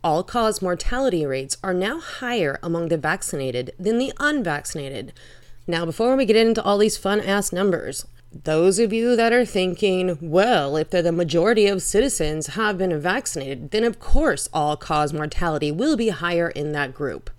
All 0.03 0.23
cause 0.23 0.63
mortality 0.63 1.27
rates 1.27 1.57
are 1.63 1.75
now 1.75 1.99
higher 1.99 2.57
among 2.63 2.87
the 2.87 2.97
vaccinated 2.97 3.73
than 3.77 3.99
the 3.99 4.11
unvaccinated. 4.19 5.13
Now, 5.67 5.85
before 5.85 6.15
we 6.15 6.25
get 6.25 6.35
into 6.37 6.63
all 6.63 6.79
these 6.79 6.97
fun 6.97 7.21
ass 7.21 7.53
numbers, 7.53 8.07
those 8.31 8.79
of 8.79 8.91
you 8.91 9.15
that 9.15 9.31
are 9.31 9.45
thinking, 9.45 10.17
well, 10.19 10.75
if 10.75 10.89
the 10.89 11.11
majority 11.11 11.67
of 11.67 11.83
citizens 11.83 12.47
have 12.47 12.79
been 12.79 12.99
vaccinated, 12.99 13.69
then 13.69 13.83
of 13.83 13.99
course 13.99 14.49
all 14.51 14.75
cause 14.75 15.13
mortality 15.13 15.71
will 15.71 15.95
be 15.95 16.09
higher 16.09 16.49
in 16.49 16.71
that 16.71 16.95
group. 16.95 17.29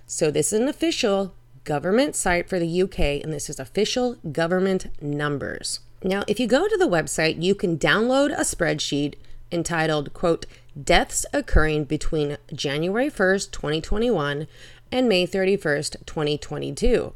So, 0.07 0.31
this 0.31 0.51
is 0.51 0.61
an 0.61 0.67
official 0.67 1.35
government 1.65 2.17
site 2.17 2.49
for 2.49 2.59
the 2.59 2.83
UK, 2.83 2.99
and 3.23 3.31
this 3.31 3.51
is 3.51 3.61
official 3.61 4.15
government 4.33 4.87
numbers. 5.03 5.81
Now, 6.03 6.25
if 6.27 6.41
you 6.41 6.47
go 6.47 6.67
to 6.67 6.77
the 6.79 6.89
website, 6.89 7.43
you 7.43 7.55
can 7.55 7.77
download 7.77 8.31
a 8.31 8.41
spreadsheet 8.41 9.17
entitled, 9.53 10.15
quote, 10.15 10.47
Deaths 10.83 11.27
Occurring 11.35 11.85
Between 11.85 12.39
January 12.55 13.11
1st, 13.11 13.51
2021 13.51 14.47
and 14.91 15.07
May 15.07 15.27
31st, 15.27 16.07
2022. 16.07 17.13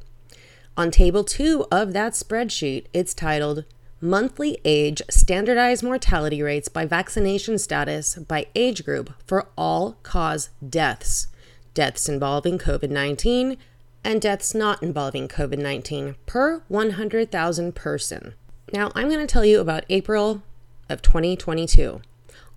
On 0.75 0.91
table 0.91 1.23
two 1.23 1.67
of 1.71 1.93
that 1.93 2.15
spreadsheet, 2.15 2.87
it's 2.95 3.13
titled 3.13 3.67
Monthly 4.01 4.59
Age 4.65 5.03
Standardized 5.11 5.83
Mortality 5.83 6.43
Rates 6.43 6.69
by 6.69 6.87
Vaccination 6.87 7.59
Status 7.59 8.15
by 8.17 8.47
Age 8.55 8.83
Group 8.83 9.13
for 9.27 9.49
All 9.59 9.99
Cause 10.03 10.49
Deaths, 10.67 11.27
deaths 11.75 12.09
involving 12.09 12.57
COVID 12.57 12.89
19, 12.89 13.59
and 14.03 14.23
deaths 14.23 14.55
not 14.55 14.83
involving 14.83 15.29
COVID 15.29 15.59
19 15.59 16.15
per 16.25 16.63
100,000 16.69 17.75
person. 17.75 18.33
Now, 18.73 18.91
I'm 18.95 19.11
going 19.11 19.21
to 19.21 19.27
tell 19.27 19.45
you 19.45 19.61
about 19.61 19.85
April 19.91 20.43
of 20.89 21.03
2022. 21.03 22.01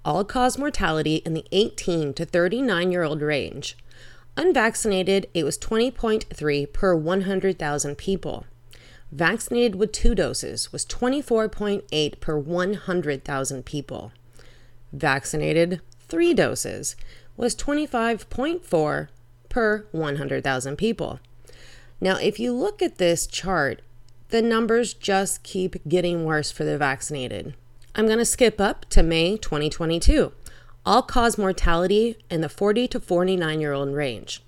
All 0.05 0.23
cause 0.23 0.57
mortality 0.57 1.15
in 1.25 1.33
the 1.33 1.45
18 1.51 2.13
to 2.13 2.25
39 2.25 2.91
year 2.93 3.03
old 3.03 3.21
range. 3.21 3.75
Unvaccinated, 4.37 5.27
it 5.33 5.43
was 5.43 5.57
20.3 5.57 6.73
per 6.73 6.95
100,000 6.95 7.95
people. 7.95 8.45
Vaccinated 9.11 9.75
with 9.75 9.91
two 9.91 10.13
doses 10.13 10.73
was 10.73 10.85
24.8 10.85 12.19
per 12.19 12.37
100,000 12.37 13.65
people. 13.65 14.11
Vaccinated 14.91 15.81
three 15.99 16.33
doses 16.33 16.95
was 17.37 17.55
25.4 17.55 19.07
per 19.47 19.85
100,000 19.91 20.75
people. 20.75 21.19
Now, 22.01 22.17
if 22.17 22.39
you 22.39 22.53
look 22.53 22.81
at 22.81 22.97
this 22.97 23.25
chart, 23.25 23.81
the 24.29 24.41
numbers 24.41 24.93
just 24.93 25.43
keep 25.43 25.75
getting 25.87 26.25
worse 26.25 26.51
for 26.51 26.65
the 26.65 26.77
vaccinated. 26.77 27.55
I'm 27.93 28.05
going 28.05 28.17
to 28.17 28.25
skip 28.25 28.59
up 28.59 28.85
to 28.89 29.01
May 29.01 29.37
2022. 29.37 30.33
All 30.85 31.01
cause 31.01 31.37
mortality 31.37 32.15
in 32.29 32.41
the 32.41 32.49
40 32.49 32.87
to 32.89 32.99
49 32.99 33.59
year 33.59 33.73
old 33.73 33.93
range. 33.93 34.43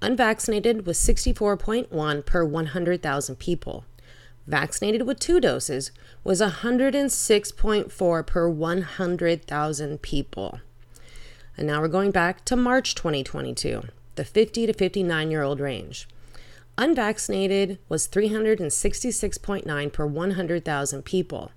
Unvaccinated 0.00 0.86
was 0.86 0.98
64.1 0.98 2.24
per 2.24 2.44
100,000 2.44 3.38
people. 3.38 3.84
Vaccinated 4.46 5.06
with 5.06 5.20
two 5.20 5.38
doses 5.38 5.92
was 6.24 6.40
106.4 6.40 8.26
per 8.26 8.48
100,000 8.48 10.02
people. 10.02 10.60
And 11.56 11.66
now 11.66 11.80
we're 11.82 11.88
going 11.88 12.10
back 12.10 12.44
to 12.46 12.56
March 12.56 12.94
2022, 12.94 13.82
the 14.14 14.24
50 14.24 14.66
to 14.66 14.72
59 14.72 15.30
year 15.30 15.42
old 15.42 15.60
range. 15.60 16.08
Unvaccinated 16.78 17.78
was 17.90 18.08
366.9 18.08 19.92
per 19.92 20.06
100,000 20.06 21.04
people. 21.04 21.50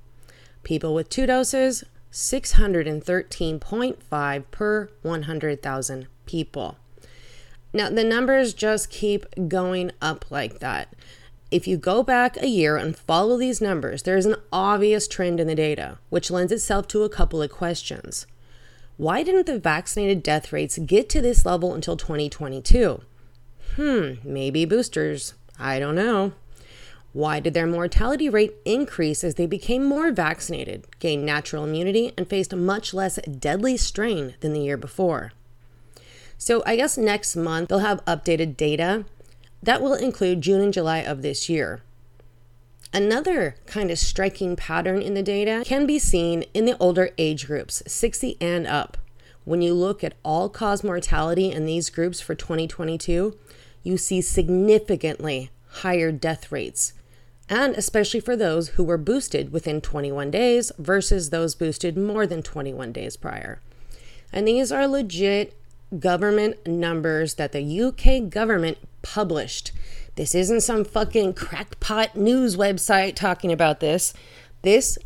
People 0.63 0.93
with 0.93 1.09
two 1.09 1.25
doses, 1.25 1.85
613.5 2.15 4.43
per 4.49 4.89
100,000 5.01 6.07
people. 6.25 6.77
Now, 7.73 7.89
the 7.89 8.05
numbers 8.05 8.53
just 8.53 8.89
keep 8.89 9.25
going 9.49 9.91
up 10.01 10.31
like 10.31 10.59
that. 10.59 10.93
If 11.51 11.67
you 11.67 11.75
go 11.75 12.03
back 12.03 12.37
a 12.37 12.47
year 12.47 12.77
and 12.77 12.97
follow 12.97 13.37
these 13.37 13.59
numbers, 13.59 14.03
there's 14.03 14.25
an 14.25 14.37
obvious 14.51 15.09
trend 15.09 15.41
in 15.41 15.47
the 15.47 15.55
data, 15.55 15.97
which 16.09 16.31
lends 16.31 16.53
itself 16.53 16.87
to 16.87 17.03
a 17.03 17.09
couple 17.09 17.41
of 17.41 17.51
questions. 17.51 18.25
Why 18.95 19.21
didn't 19.21 19.45
the 19.45 19.59
vaccinated 19.59 20.23
death 20.23 20.53
rates 20.53 20.77
get 20.77 21.09
to 21.09 21.21
this 21.21 21.45
level 21.45 21.73
until 21.73 21.97
2022? 21.97 23.01
Hmm, 23.75 24.11
maybe 24.23 24.63
boosters. 24.63 25.33
I 25.59 25.79
don't 25.79 25.95
know. 25.95 26.31
Why 27.15 27.39
did 27.39 27.53
their 27.53 27.65
mortality 27.65 28.27
rate 28.27 28.55
increase 28.65 29.23
as 29.23 29.35
they 29.35 29.45
became 29.45 29.85
more 29.85 30.11
vaccinated, 30.11 30.83
gained 30.99 31.25
natural 31.25 31.63
immunity, 31.63 32.11
and 32.17 32.27
faced 32.27 32.51
a 32.51 32.57
much 32.57 32.93
less 32.93 33.17
deadly 33.39 33.77
strain 33.77 34.33
than 34.41 34.51
the 34.51 34.59
year 34.59 34.75
before? 34.75 35.31
So, 36.37 36.61
I 36.65 36.75
guess 36.75 36.97
next 36.97 37.37
month 37.37 37.69
they'll 37.69 37.79
have 37.79 38.03
updated 38.03 38.57
data. 38.57 39.05
That 39.63 39.81
will 39.81 39.93
include 39.93 40.41
June 40.41 40.59
and 40.59 40.73
July 40.73 40.97
of 40.97 41.21
this 41.21 41.47
year. 41.47 41.81
Another 42.93 43.55
kind 43.65 43.91
of 43.91 43.97
striking 43.97 44.57
pattern 44.57 45.01
in 45.01 45.13
the 45.13 45.23
data 45.23 45.63
can 45.65 45.87
be 45.87 45.97
seen 45.97 46.43
in 46.53 46.65
the 46.65 46.77
older 46.81 47.11
age 47.17 47.47
groups, 47.47 47.81
60 47.87 48.35
and 48.41 48.67
up. 48.67 48.97
When 49.45 49.61
you 49.61 49.73
look 49.73 50.03
at 50.03 50.15
all 50.25 50.49
cause 50.49 50.83
mortality 50.83 51.49
in 51.49 51.65
these 51.65 51.89
groups 51.89 52.19
for 52.19 52.35
2022, 52.35 53.37
you 53.83 53.97
see 53.97 54.19
significantly 54.19 55.49
higher 55.75 56.11
death 56.11 56.51
rates, 56.51 56.91
and 57.49 57.75
especially 57.75 58.19
for 58.19 58.35
those 58.35 58.69
who 58.69 58.83
were 58.83 58.97
boosted 58.97 59.51
within 59.51 59.81
21 59.81 60.31
days 60.31 60.71
versus 60.77 61.29
those 61.29 61.55
boosted 61.55 61.97
more 61.97 62.25
than 62.25 62.41
21 62.41 62.91
days 62.91 63.15
prior. 63.17 63.59
And 64.33 64.47
these 64.47 64.71
are 64.71 64.87
legit 64.87 65.53
government 65.99 66.65
numbers 66.65 67.35
that 67.35 67.51
the 67.51 67.81
UK 67.81 68.29
government 68.29 68.77
published. 69.01 69.71
This 70.15 70.33
isn't 70.33 70.61
some 70.61 70.83
fucking 70.83 71.33
crackpot 71.33 72.15
news 72.15 72.55
website 72.55 73.15
talking 73.15 73.51
about 73.51 73.79
this. 73.79 74.13
This 74.61 74.97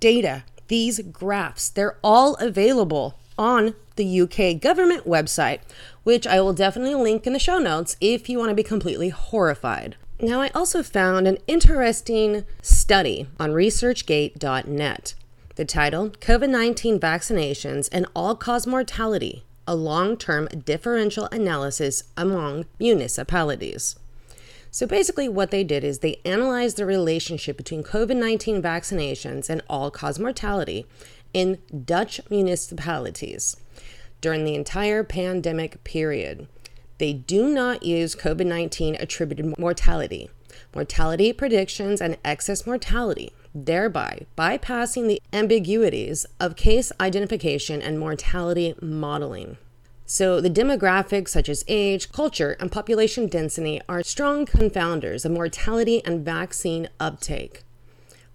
data, 0.00 0.44
these 0.68 1.00
graphs, 1.00 1.70
they're 1.70 1.96
all 2.04 2.34
available 2.34 3.18
on 3.38 3.74
the 3.96 4.20
UK 4.20 4.60
government 4.60 5.06
website, 5.06 5.60
which 6.04 6.26
I 6.26 6.40
will 6.40 6.52
definitely 6.52 6.94
link 6.94 7.26
in 7.26 7.32
the 7.32 7.38
show 7.38 7.58
notes 7.58 7.96
if 8.00 8.28
you 8.28 8.38
want 8.38 8.50
to 8.50 8.54
be 8.54 8.62
completely 8.62 9.08
horrified. 9.08 9.96
Now, 10.20 10.40
I 10.40 10.48
also 10.54 10.82
found 10.82 11.28
an 11.28 11.36
interesting 11.46 12.46
study 12.62 13.28
on 13.38 13.50
ResearchGate.net. 13.50 15.14
The 15.56 15.64
title 15.66 16.08
COVID 16.08 16.48
19 16.48 16.98
Vaccinations 16.98 17.88
and 17.92 18.06
All 18.14 18.34
Cause 18.34 18.66
Mortality 18.66 19.44
A 19.66 19.74
Long 19.74 20.16
Term 20.16 20.48
Differential 20.64 21.28
Analysis 21.30 22.04
Among 22.16 22.64
Municipalities. 22.78 23.96
So 24.70 24.86
basically, 24.86 25.28
what 25.28 25.50
they 25.50 25.64
did 25.64 25.84
is 25.84 25.98
they 25.98 26.20
analyzed 26.24 26.78
the 26.78 26.86
relationship 26.86 27.58
between 27.58 27.82
COVID 27.82 28.16
19 28.16 28.62
vaccinations 28.62 29.50
and 29.50 29.60
all 29.68 29.90
cause 29.90 30.18
mortality 30.18 30.86
in 31.34 31.58
Dutch 31.84 32.22
municipalities 32.30 33.56
during 34.22 34.44
the 34.44 34.54
entire 34.54 35.04
pandemic 35.04 35.84
period. 35.84 36.48
They 36.98 37.12
do 37.12 37.48
not 37.48 37.82
use 37.82 38.14
COVID 38.14 38.46
19 38.46 38.96
attributed 38.96 39.58
mortality, 39.58 40.30
mortality 40.74 41.32
predictions, 41.32 42.00
and 42.00 42.16
excess 42.24 42.66
mortality, 42.66 43.32
thereby 43.54 44.26
bypassing 44.36 45.06
the 45.06 45.20
ambiguities 45.32 46.24
of 46.40 46.56
case 46.56 46.92
identification 46.98 47.82
and 47.82 47.98
mortality 47.98 48.74
modeling. 48.80 49.58
So, 50.08 50.40
the 50.40 50.48
demographics 50.48 51.30
such 51.30 51.48
as 51.48 51.64
age, 51.66 52.12
culture, 52.12 52.56
and 52.60 52.70
population 52.70 53.26
density 53.26 53.80
are 53.88 54.02
strong 54.02 54.46
confounders 54.46 55.24
of 55.24 55.32
mortality 55.32 56.00
and 56.04 56.24
vaccine 56.24 56.88
uptake. 57.00 57.64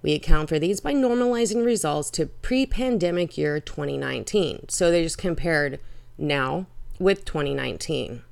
We 0.02 0.14
account 0.14 0.50
for 0.50 0.60
these 0.60 0.82
by 0.82 0.94
normalizing 0.94 1.64
results 1.64 2.10
to 2.12 2.26
pre 2.26 2.66
pandemic 2.66 3.38
year 3.38 3.60
2019. 3.60 4.68
So 4.70 4.92
they 4.92 5.04
just 5.04 5.18
compared 5.18 5.80
now 6.18 6.66
with 7.00 7.24
2019. 7.24 8.24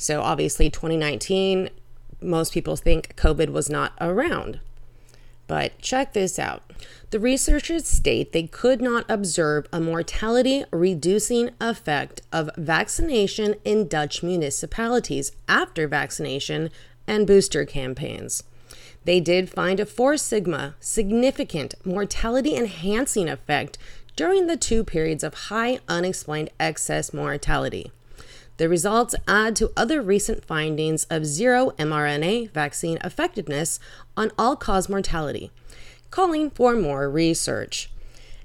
So 0.00 0.22
obviously, 0.22 0.70
2019, 0.70 1.68
most 2.22 2.54
people 2.54 2.74
think 2.74 3.14
COVID 3.16 3.50
was 3.50 3.68
not 3.68 3.92
around. 4.00 4.58
But 5.46 5.78
check 5.78 6.14
this 6.14 6.38
out. 6.38 6.62
The 7.10 7.20
researchers 7.20 7.86
state 7.86 8.32
they 8.32 8.44
could 8.44 8.80
not 8.80 9.04
observe 9.10 9.66
a 9.70 9.78
mortality 9.78 10.64
reducing 10.70 11.50
effect 11.60 12.22
of 12.32 12.48
vaccination 12.56 13.56
in 13.62 13.88
Dutch 13.88 14.22
municipalities 14.22 15.32
after 15.46 15.86
vaccination 15.86 16.70
and 17.06 17.26
booster 17.26 17.66
campaigns. 17.66 18.42
They 19.04 19.20
did 19.20 19.50
find 19.50 19.80
a 19.80 19.84
4 19.84 20.16
sigma 20.16 20.76
significant 20.80 21.74
mortality 21.84 22.56
enhancing 22.56 23.28
effect 23.28 23.76
during 24.16 24.46
the 24.46 24.56
two 24.56 24.82
periods 24.82 25.22
of 25.22 25.34
high 25.34 25.80
unexplained 25.88 26.48
excess 26.58 27.12
mortality. 27.12 27.92
The 28.60 28.68
results 28.68 29.14
add 29.26 29.56
to 29.56 29.72
other 29.74 30.02
recent 30.02 30.44
findings 30.44 31.04
of 31.04 31.24
zero 31.24 31.70
mRNA 31.78 32.50
vaccine 32.50 32.98
effectiveness 33.02 33.80
on 34.18 34.32
all 34.36 34.54
cause 34.54 34.86
mortality, 34.86 35.50
calling 36.10 36.50
for 36.50 36.76
more 36.76 37.08
research. 37.08 37.88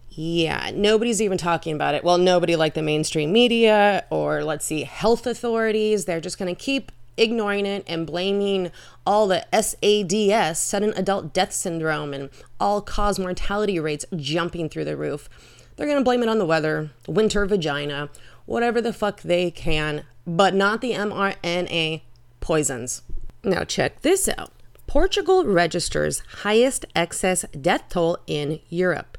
Yeah, 0.10 0.71
nobody's 0.73 1.21
even 1.21 1.38
talking 1.38 1.75
about 1.75 1.95
it. 1.95 2.04
Well, 2.06 2.17
nobody 2.17 2.56
like 2.56 2.75
the 2.75 2.82
mainstream 2.82 3.34
media 3.34 4.06
or 4.10 4.41
let's 4.41 4.65
see, 4.65 4.84
health 4.84 5.28
authorities. 5.28 6.06
They're 6.06 6.21
just 6.21 6.39
going 6.39 6.56
to 6.56 6.58
keep 6.58 6.93
ignoring 7.17 7.65
it 7.65 7.84
and 7.86 8.08
blaming 8.08 8.71
all 9.06 9.28
the 9.28 9.45
SADS, 9.51 10.58
sudden 10.58 10.93
adult 10.95 11.34
death 11.34 11.51
syndrome, 11.51 12.13
and 12.13 12.30
all 12.58 12.80
cause 12.80 13.19
mortality 13.19 13.82
rates 13.82 14.06
jumping 14.15 14.69
through 14.69 14.86
the 14.86 14.95
roof. 14.95 15.28
They're 15.75 15.88
going 15.88 15.99
to 15.99 16.06
blame 16.06 16.23
it 16.23 16.30
on 16.30 16.39
the 16.39 16.45
weather, 16.45 16.91
winter 17.06 17.45
vagina, 17.45 18.10
whatever 18.46 18.82
the 18.82 18.94
fuck 18.94 19.22
they 19.22 19.52
can, 19.52 20.04
but 20.26 20.54
not 20.54 20.82
the 20.82 20.92
mRNA 20.92 22.02
poisons. 22.40 23.02
Now, 23.44 23.64
check 23.64 24.02
this 24.02 24.28
out 24.38 24.52
Portugal 24.88 25.46
registers 25.46 26.20
highest 26.44 26.86
excess 26.96 27.46
death 27.60 27.84
toll 27.90 28.18
in 28.28 28.60
Europe. 28.70 29.18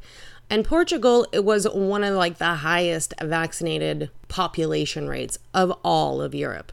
And 0.49 0.65
Portugal, 0.65 1.27
it 1.33 1.45
was 1.45 1.69
one 1.69 2.05
of 2.05 2.15
like 2.15 2.39
the 2.39 2.57
highest 2.57 3.15
vaccinated 3.21 4.11
population 4.29 5.09
rates 5.09 5.39
of 5.53 5.73
all 5.83 6.23
of 6.23 6.35
Europe. 6.35 6.73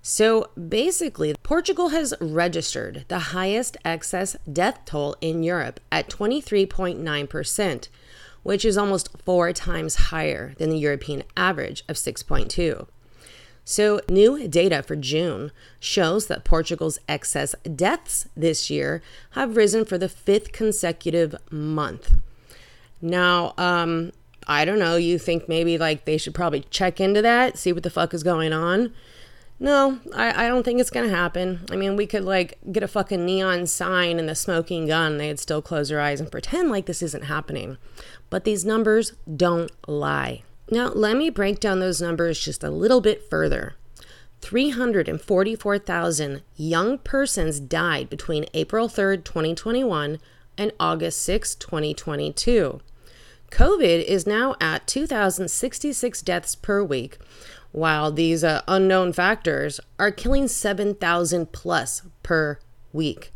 So 0.00 0.50
basically, 0.68 1.34
Portugal 1.42 1.88
has 1.88 2.14
registered 2.20 3.04
the 3.08 3.18
highest 3.18 3.76
excess 3.84 4.36
death 4.50 4.80
toll 4.84 5.16
in 5.20 5.42
Europe 5.42 5.80
at 5.90 6.08
23.9%, 6.08 7.88
which 8.44 8.64
is 8.64 8.78
almost 8.78 9.08
four 9.24 9.52
times 9.52 9.96
higher 9.96 10.54
than 10.58 10.70
the 10.70 10.78
European 10.78 11.24
average 11.36 11.82
of 11.88 11.96
6.2. 11.96 12.86
So, 13.66 14.00
new 14.10 14.46
data 14.46 14.82
for 14.82 14.94
June 14.94 15.50
shows 15.80 16.26
that 16.26 16.44
Portugal's 16.44 16.98
excess 17.08 17.54
deaths 17.62 18.28
this 18.36 18.68
year 18.68 19.02
have 19.30 19.56
risen 19.56 19.86
for 19.86 19.96
the 19.96 20.08
fifth 20.08 20.52
consecutive 20.52 21.34
month. 21.50 22.14
Now, 23.00 23.54
um, 23.56 24.12
I 24.46 24.66
don't 24.66 24.78
know, 24.78 24.96
you 24.96 25.18
think 25.18 25.48
maybe 25.48 25.78
like 25.78 26.04
they 26.04 26.18
should 26.18 26.34
probably 26.34 26.60
check 26.70 27.00
into 27.00 27.22
that, 27.22 27.56
see 27.56 27.72
what 27.72 27.82
the 27.82 27.90
fuck 27.90 28.12
is 28.12 28.22
going 28.22 28.52
on. 28.52 28.92
No, 29.60 30.00
I, 30.14 30.44
I 30.44 30.48
don't 30.48 30.64
think 30.64 30.80
it's 30.80 30.90
gonna 30.90 31.08
happen. 31.08 31.64
I 31.70 31.76
mean, 31.76 31.96
we 31.96 32.06
could 32.06 32.24
like 32.24 32.58
get 32.72 32.82
a 32.82 32.88
fucking 32.88 33.24
neon 33.24 33.66
sign 33.66 34.18
and 34.18 34.28
the 34.28 34.34
smoking 34.34 34.86
gun, 34.86 35.18
they'd 35.18 35.38
still 35.38 35.62
close 35.62 35.88
their 35.88 36.00
eyes 36.00 36.20
and 36.20 36.30
pretend 36.30 36.70
like 36.70 36.86
this 36.86 37.02
isn't 37.02 37.24
happening. 37.24 37.78
But 38.30 38.44
these 38.44 38.64
numbers 38.64 39.12
don't 39.36 39.70
lie. 39.88 40.42
Now, 40.70 40.88
let 40.88 41.16
me 41.16 41.30
break 41.30 41.60
down 41.60 41.80
those 41.80 42.02
numbers 42.02 42.40
just 42.40 42.64
a 42.64 42.70
little 42.70 43.00
bit 43.00 43.30
further. 43.30 43.76
344,000 44.40 46.42
young 46.56 46.98
persons 46.98 47.60
died 47.60 48.10
between 48.10 48.46
April 48.52 48.88
3rd, 48.88 49.24
2021 49.24 50.18
and 50.58 50.72
August 50.78 51.22
6, 51.22 51.54
2022. 51.54 52.82
COVID 53.50 54.04
is 54.04 54.26
now 54.26 54.54
at 54.60 54.86
2,066 54.86 56.20
deaths 56.22 56.54
per 56.56 56.82
week, 56.82 57.18
while 57.74 58.12
these 58.12 58.44
uh, 58.44 58.62
unknown 58.68 59.12
factors 59.12 59.80
are 59.98 60.12
killing 60.12 60.46
7,000 60.46 61.50
plus 61.50 62.02
per 62.22 62.56
week. 62.92 63.32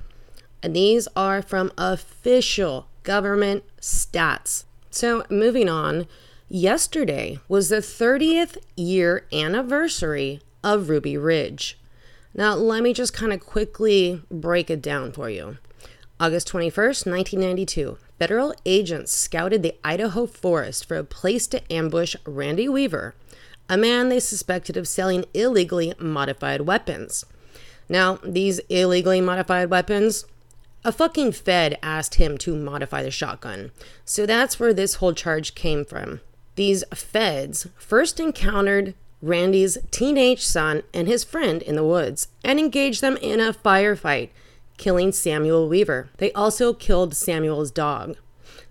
And 0.62 0.76
these 0.76 1.08
are 1.16 1.42
from 1.42 1.72
official 1.76 2.86
government 3.02 3.64
stats. 3.80 4.62
So, 4.90 5.24
moving 5.28 5.68
on, 5.68 6.06
yesterday 6.48 7.40
was 7.48 7.68
the 7.68 7.78
30th 7.78 8.58
year 8.76 9.26
anniversary 9.32 10.40
of 10.62 10.88
Ruby 10.88 11.16
Ridge. 11.16 11.76
Now, 12.32 12.54
let 12.54 12.84
me 12.84 12.92
just 12.92 13.12
kind 13.12 13.32
of 13.32 13.40
quickly 13.40 14.22
break 14.30 14.70
it 14.70 14.80
down 14.80 15.10
for 15.10 15.28
you. 15.28 15.58
August 16.20 16.48
21st, 16.52 17.10
1992, 17.10 17.98
federal 18.20 18.54
agents 18.64 19.12
scouted 19.12 19.64
the 19.64 19.74
Idaho 19.82 20.26
forest 20.26 20.86
for 20.86 20.96
a 20.96 21.02
place 21.02 21.48
to 21.48 21.72
ambush 21.72 22.14
Randy 22.24 22.68
Weaver 22.68 23.16
a 23.68 23.76
man 23.76 24.08
they 24.08 24.20
suspected 24.20 24.76
of 24.76 24.88
selling 24.88 25.24
illegally 25.34 25.94
modified 25.98 26.62
weapons. 26.62 27.24
Now, 27.88 28.18
these 28.24 28.60
illegally 28.68 29.20
modified 29.20 29.70
weapons, 29.70 30.24
a 30.84 30.92
fucking 30.92 31.32
Fed 31.32 31.78
asked 31.82 32.16
him 32.16 32.38
to 32.38 32.54
modify 32.56 33.02
the 33.02 33.10
shotgun. 33.10 33.72
So 34.04 34.26
that's 34.26 34.60
where 34.60 34.74
this 34.74 34.94
whole 34.94 35.12
charge 35.12 35.54
came 35.54 35.84
from. 35.84 36.20
These 36.54 36.84
Feds 36.94 37.68
first 37.76 38.20
encountered 38.20 38.94
Randy's 39.20 39.78
teenage 39.90 40.44
son 40.44 40.82
and 40.94 41.08
his 41.08 41.24
friend 41.24 41.62
in 41.62 41.76
the 41.76 41.84
woods 41.84 42.28
and 42.44 42.58
engaged 42.58 43.00
them 43.00 43.16
in 43.18 43.40
a 43.40 43.52
firefight, 43.52 44.30
killing 44.76 45.12
Samuel 45.12 45.68
Weaver. 45.68 46.08
They 46.18 46.32
also 46.32 46.72
killed 46.72 47.16
Samuel's 47.16 47.70
dog. 47.70 48.16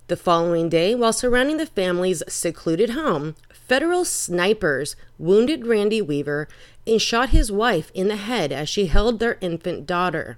The 0.08 0.16
following 0.16 0.70
day, 0.70 0.96
while 0.96 1.12
surrounding 1.12 1.58
the 1.58 1.66
family's 1.66 2.24
secluded 2.30 2.92
home, 2.92 3.36
federal 3.68 4.06
snipers 4.06 4.96
wounded 5.18 5.68
Randy 5.68 6.02
Weaver 6.02 6.48
and 6.86 7.02
shot 7.02 7.30
his 7.30 7.52
wife 7.52 7.92
in 7.94 8.08
the 8.08 8.16
head 8.16 8.52
as 8.52 8.70
she 8.70 8.88
held 8.88 9.20
their 9.20 9.38
infant 9.42 9.86
daughter. 9.86 10.38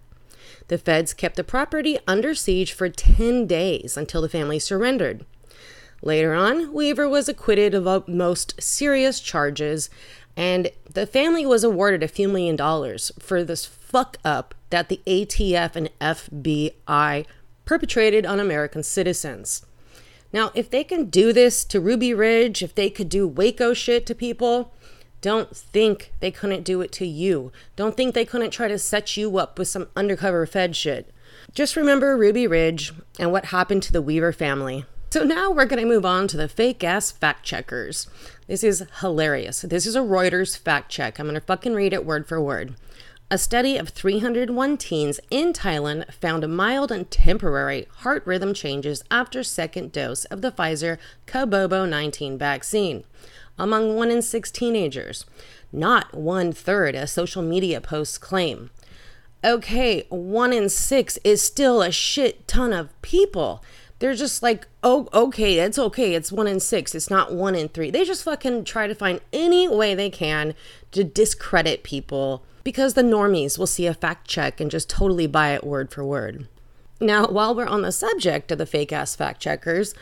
The 0.67 0.77
feds 0.77 1.13
kept 1.13 1.35
the 1.35 1.43
property 1.43 1.97
under 2.07 2.33
siege 2.35 2.73
for 2.73 2.89
10 2.89 3.47
days 3.47 3.97
until 3.97 4.21
the 4.21 4.29
family 4.29 4.59
surrendered. 4.59 5.25
Later 6.01 6.33
on, 6.33 6.73
Weaver 6.73 7.09
was 7.09 7.27
acquitted 7.27 7.73
of 7.73 8.07
most 8.07 8.61
serious 8.61 9.19
charges, 9.19 9.89
and 10.37 10.71
the 10.91 11.05
family 11.05 11.45
was 11.45 11.63
awarded 11.63 12.03
a 12.03 12.07
few 12.07 12.29
million 12.29 12.55
dollars 12.55 13.11
for 13.19 13.43
this 13.43 13.65
fuck 13.65 14.17
up 14.23 14.55
that 14.69 14.87
the 14.87 15.01
ATF 15.05 15.75
and 15.75 15.89
FBI 15.99 17.25
perpetrated 17.65 18.25
on 18.25 18.39
American 18.39 18.83
citizens. 18.83 19.65
Now, 20.31 20.51
if 20.53 20.69
they 20.69 20.83
can 20.83 21.05
do 21.05 21.33
this 21.33 21.63
to 21.65 21.79
Ruby 21.79 22.13
Ridge, 22.13 22.61
if 22.61 22.75
they 22.75 22.89
could 22.89 23.09
do 23.09 23.27
Waco 23.27 23.73
shit 23.73 24.05
to 24.05 24.15
people, 24.15 24.73
don't 25.21 25.55
think 25.55 26.13
they 26.19 26.31
couldn't 26.31 26.63
do 26.63 26.81
it 26.81 26.91
to 26.93 27.05
you. 27.05 27.51
Don't 27.75 27.97
think 27.97 28.13
they 28.13 28.25
couldn't 28.25 28.51
try 28.51 28.67
to 28.67 28.79
set 28.79 29.17
you 29.17 29.37
up 29.37 29.57
with 29.57 29.67
some 29.67 29.87
undercover 29.95 30.45
Fed 30.45 30.75
shit. 30.75 31.11
Just 31.53 31.75
remember 31.75 32.15
Ruby 32.15 32.47
Ridge 32.47 32.93
and 33.19 33.31
what 33.31 33.45
happened 33.45 33.83
to 33.83 33.91
the 33.91 34.01
Weaver 34.01 34.31
family. 34.31 34.85
So 35.09 35.23
now 35.23 35.49
we're 35.49 35.65
going 35.65 35.81
to 35.81 35.89
move 35.89 36.05
on 36.05 36.27
to 36.27 36.37
the 36.37 36.47
fake 36.47 36.83
ass 36.83 37.11
fact 37.11 37.43
checkers. 37.43 38.07
This 38.47 38.63
is 38.63 38.85
hilarious. 39.01 39.61
This 39.61 39.87
is 39.87 39.95
a 39.95 40.01
Reuters 40.01 40.57
fact 40.57 40.91
check. 40.91 41.19
I'm 41.19 41.25
going 41.25 41.33
to 41.33 41.41
fucking 41.41 41.73
read 41.73 41.93
it 41.93 42.05
word 42.05 42.27
for 42.27 42.39
word. 42.39 42.75
A 43.31 43.37
study 43.37 43.77
of 43.77 43.89
301 43.89 44.77
teens 44.77 45.19
in 45.29 45.53
Thailand 45.53 46.11
found 46.11 46.47
mild 46.49 46.91
and 46.91 47.11
temporary 47.11 47.87
heart 47.97 48.25
rhythm 48.25 48.55
changes 48.55 49.03
after 49.11 49.43
second 49.43 49.91
dose 49.91 50.25
of 50.25 50.41
the 50.41 50.51
Pfizer 50.51 50.97
COVID 51.27 51.87
19 51.87 52.39
vaccine 52.39 53.03
among 53.59 53.95
1 53.95 54.09
in 54.09 54.23
6 54.23 54.49
teenagers, 54.49 55.27
not 55.71 56.11
one 56.15 56.51
third 56.51 56.95
as 56.95 57.11
social 57.11 57.43
media 57.43 57.79
posts 57.79 58.17
claim. 58.17 58.71
Okay, 59.43 60.07
1 60.09 60.51
in 60.51 60.67
6 60.67 61.19
is 61.23 61.39
still 61.39 61.83
a 61.83 61.91
shit 61.91 62.47
ton 62.47 62.73
of 62.73 62.99
people. 63.03 63.63
They're 63.99 64.15
just 64.15 64.41
like, 64.41 64.67
oh, 64.81 65.07
okay, 65.13 65.59
it's 65.59 65.77
okay. 65.77 66.15
It's 66.15 66.31
1 66.31 66.47
in 66.47 66.59
6. 66.59 66.95
It's 66.95 67.11
not 67.11 67.31
1 67.31 67.53
in 67.53 67.67
3. 67.67 67.91
They 67.91 68.05
just 68.05 68.23
fucking 68.23 68.63
try 68.63 68.87
to 68.87 68.95
find 68.95 69.21
any 69.31 69.67
way 69.67 69.93
they 69.93 70.09
can 70.09 70.55
to 70.93 71.03
discredit 71.03 71.83
people 71.83 72.43
because 72.69 72.93
the 72.93 73.01
normies 73.01 73.57
will 73.57 73.65
see 73.65 73.87
a 73.87 73.95
fact 73.95 74.27
check 74.27 74.61
and 74.61 74.69
just 74.69 74.87
totally 74.87 75.25
buy 75.25 75.55
it 75.55 75.63
word 75.63 75.89
for 75.89 76.05
word. 76.05 76.47
Now, 77.01 77.25
while 77.25 77.55
we're 77.55 77.65
on 77.65 77.81
the 77.81 77.91
subject 77.91 78.51
of 78.51 78.59
the 78.59 78.65
fake 78.67 78.93
ass 78.93 79.15
fact 79.15 79.41
checkers, 79.41 79.95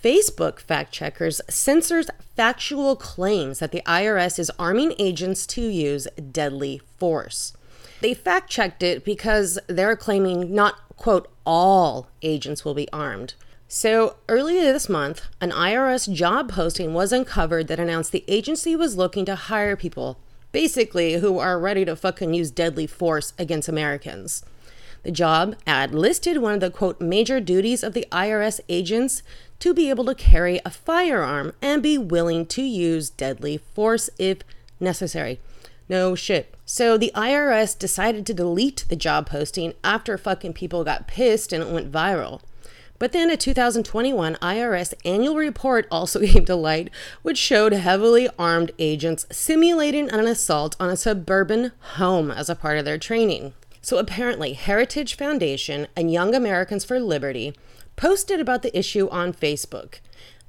Facebook 0.00 0.60
fact 0.60 0.92
checkers 0.92 1.40
censors 1.50 2.08
factual 2.36 2.94
claims 2.94 3.58
that 3.58 3.72
the 3.72 3.82
IRS 3.84 4.38
is 4.38 4.52
arming 4.60 4.94
agents 4.96 5.44
to 5.48 5.62
use 5.62 6.06
deadly 6.30 6.80
force. 6.98 7.52
They 8.00 8.14
fact 8.14 8.48
checked 8.48 8.84
it 8.84 9.04
because 9.04 9.58
they're 9.66 9.96
claiming 9.96 10.54
not, 10.54 10.76
quote, 10.96 11.28
all 11.44 12.06
agents 12.22 12.64
will 12.64 12.74
be 12.74 12.88
armed. 12.92 13.34
So, 13.66 14.14
earlier 14.28 14.62
this 14.62 14.88
month, 14.88 15.22
an 15.40 15.50
IRS 15.50 16.14
job 16.14 16.52
posting 16.52 16.94
was 16.94 17.12
uncovered 17.12 17.66
that 17.66 17.80
announced 17.80 18.12
the 18.12 18.24
agency 18.28 18.76
was 18.76 18.96
looking 18.96 19.24
to 19.24 19.34
hire 19.34 19.74
people 19.74 20.20
basically 20.54 21.14
who 21.14 21.40
are 21.40 21.58
ready 21.58 21.84
to 21.84 21.96
fucking 21.96 22.32
use 22.32 22.52
deadly 22.52 22.86
force 22.86 23.34
against 23.36 23.68
Americans. 23.68 24.44
The 25.02 25.10
job 25.10 25.56
ad 25.66 25.92
listed 25.92 26.38
one 26.38 26.54
of 26.54 26.60
the 26.60 26.70
quote 26.70 27.00
major 27.00 27.40
duties 27.40 27.82
of 27.82 27.92
the 27.92 28.06
IRS 28.12 28.60
agents 28.68 29.24
to 29.58 29.74
be 29.74 29.90
able 29.90 30.04
to 30.04 30.14
carry 30.14 30.60
a 30.64 30.70
firearm 30.70 31.54
and 31.60 31.82
be 31.82 31.98
willing 31.98 32.46
to 32.46 32.62
use 32.62 33.10
deadly 33.10 33.58
force 33.74 34.08
if 34.16 34.38
necessary. 34.78 35.40
No 35.88 36.14
shit. 36.14 36.54
So 36.64 36.96
the 36.96 37.10
IRS 37.16 37.76
decided 37.76 38.24
to 38.26 38.32
delete 38.32 38.84
the 38.88 38.96
job 38.96 39.28
posting 39.28 39.74
after 39.82 40.16
fucking 40.16 40.52
people 40.52 40.84
got 40.84 41.08
pissed 41.08 41.52
and 41.52 41.64
it 41.64 41.72
went 41.72 41.90
viral. 41.90 42.40
But 42.98 43.12
then 43.12 43.28
a 43.28 43.36
2021 43.36 44.36
IRS 44.36 44.94
annual 45.04 45.36
report 45.36 45.86
also 45.90 46.20
came 46.26 46.44
to 46.44 46.54
light, 46.54 46.90
which 47.22 47.38
showed 47.38 47.72
heavily 47.72 48.28
armed 48.38 48.72
agents 48.78 49.26
simulating 49.30 50.08
an 50.10 50.26
assault 50.26 50.76
on 50.78 50.90
a 50.90 50.96
suburban 50.96 51.72
home 51.96 52.30
as 52.30 52.48
a 52.48 52.54
part 52.54 52.78
of 52.78 52.84
their 52.84 52.98
training. 52.98 53.52
So 53.82 53.98
apparently, 53.98 54.54
Heritage 54.54 55.16
Foundation 55.16 55.88
and 55.94 56.12
Young 56.12 56.34
Americans 56.34 56.84
for 56.84 56.98
Liberty 56.98 57.54
posted 57.96 58.40
about 58.40 58.62
the 58.62 58.76
issue 58.76 59.08
on 59.10 59.32
Facebook. 59.32 59.96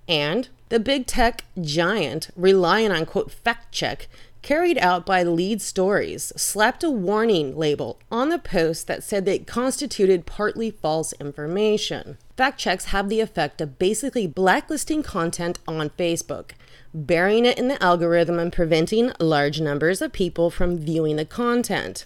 And 0.08 0.48
the 0.70 0.80
big 0.80 1.06
tech 1.08 1.44
giant, 1.62 2.30
relying 2.36 2.92
on 2.92 3.06
quote 3.06 3.32
fact 3.32 3.72
check, 3.72 4.08
carried 4.42 4.78
out 4.78 5.06
by 5.06 5.24
Lead 5.24 5.62
Stories, 5.62 6.32
slapped 6.38 6.84
a 6.84 6.90
warning 6.90 7.58
label 7.58 8.00
on 8.12 8.30
the 8.30 8.40
post 8.40 8.88
that 8.88 9.04
said 9.04 9.26
that 9.26 9.36
it 9.36 9.48
constituted 9.48 10.26
partly 10.26 10.70
false 10.70 11.14
information. 11.20 12.18
Fact 12.38 12.60
checks 12.60 12.86
have 12.86 13.08
the 13.08 13.22
effect 13.22 13.62
of 13.62 13.80
basically 13.80 14.28
blacklisting 14.28 15.02
content 15.04 15.60
on 15.68 15.90
Facebook, 15.92 16.52
burying 16.94 17.46
it 17.46 17.58
in 17.58 17.70
the 17.70 17.82
algorithm 17.82 18.40
and 18.40 18.52
preventing 18.52 19.14
large 19.20 19.62
numbers 19.62 20.02
of 20.02 20.12
people 20.12 20.50
from 20.50 20.78
viewing 20.78 21.16
the 21.16 21.26
content. 21.26 22.06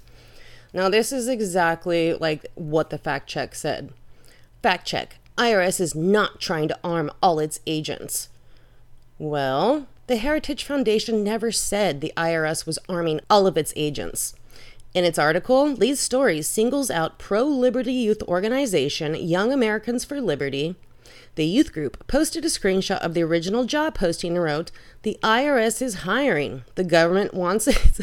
Now, 0.72 0.88
this 0.88 1.12
is 1.12 1.28
exactly 1.28 2.14
like 2.14 2.46
what 2.54 2.92
the 2.92 3.00
fact 3.00 3.28
check 3.28 3.56
said. 3.56 3.92
Fact 4.62 4.86
check 4.86 5.16
IRS 5.36 5.80
is 5.80 5.96
not 5.96 6.40
trying 6.40 6.68
to 6.68 6.80
arm 6.84 7.10
all 7.24 7.40
its 7.40 7.60
agents. 7.66 8.30
Well, 9.18 9.88
the 10.08 10.18
Heritage 10.18 10.64
Foundation 10.64 11.24
never 11.24 11.52
said 11.52 12.02
the 12.02 12.14
IRS 12.16 12.66
was 12.66 12.78
arming 12.88 13.22
all 13.30 13.48
of 13.48 13.58
its 13.58 13.74
agents. 13.76 14.36
In 14.92 15.06
its 15.06 15.20
article, 15.20 15.72
Lead 15.72 16.00
Stories 16.00 16.48
singles 16.48 16.90
out 16.90 17.20
pro 17.20 17.44
liberty 17.44 17.94
youth 17.94 18.24
organization 18.24 19.14
Young 19.14 19.54
Americans 19.54 20.04
for 20.04 20.20
Liberty. 20.20 20.76
The 21.36 21.46
youth 21.46 21.72
group 21.72 22.08
posted 22.08 22.44
a 22.44 22.48
screenshot 22.48 22.98
of 22.98 23.14
the 23.14 23.22
original 23.22 23.66
job 23.66 23.94
posting 23.94 24.34
and 24.36 24.44
wrote, 24.44 24.72
"The 25.04 25.20
IRS 25.22 25.80
is 25.84 26.06
hiring. 26.06 26.64
The 26.74 26.84
government 26.84 27.36
wants 27.36 27.68
its, 27.68 28.02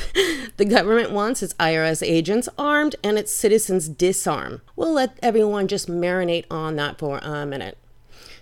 the 0.57 0.65
government 0.65 1.11
wants 1.11 1.43
its 1.43 1.55
IRS 1.55 2.07
agents 2.07 2.49
armed 2.57 2.95
and 3.03 3.19
its 3.19 3.35
citizens 3.35 3.89
disarmed." 3.89 4.61
We'll 4.77 4.93
let 4.93 5.19
everyone 5.25 5.67
just 5.67 5.89
marinate 5.89 6.45
on 6.53 6.77
that 6.77 6.99
for 6.99 7.19
a 7.19 7.45
minute. 7.45 7.79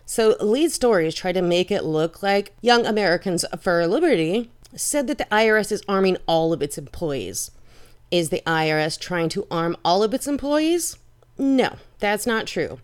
So, 0.04 0.36
lead 0.38 0.70
stories 0.70 1.14
try 1.14 1.32
to 1.32 1.40
make 1.40 1.70
it 1.70 1.82
look 1.82 2.22
like 2.22 2.52
Young 2.60 2.84
Americans 2.84 3.46
for 3.58 3.86
Liberty 3.86 4.50
said 4.76 5.06
that 5.06 5.16
the 5.16 5.26
IRS 5.32 5.72
is 5.72 5.82
arming 5.88 6.18
all 6.26 6.52
of 6.52 6.60
its 6.60 6.76
employees. 6.76 7.50
Is 8.14 8.28
the 8.28 8.44
IRS 8.46 8.96
trying 8.96 9.28
to 9.30 9.44
arm 9.50 9.76
all 9.84 10.04
of 10.04 10.14
its 10.14 10.28
employees? 10.28 10.96
No, 11.36 11.78
that's 11.98 12.28
not 12.28 12.46
true. 12.46 12.78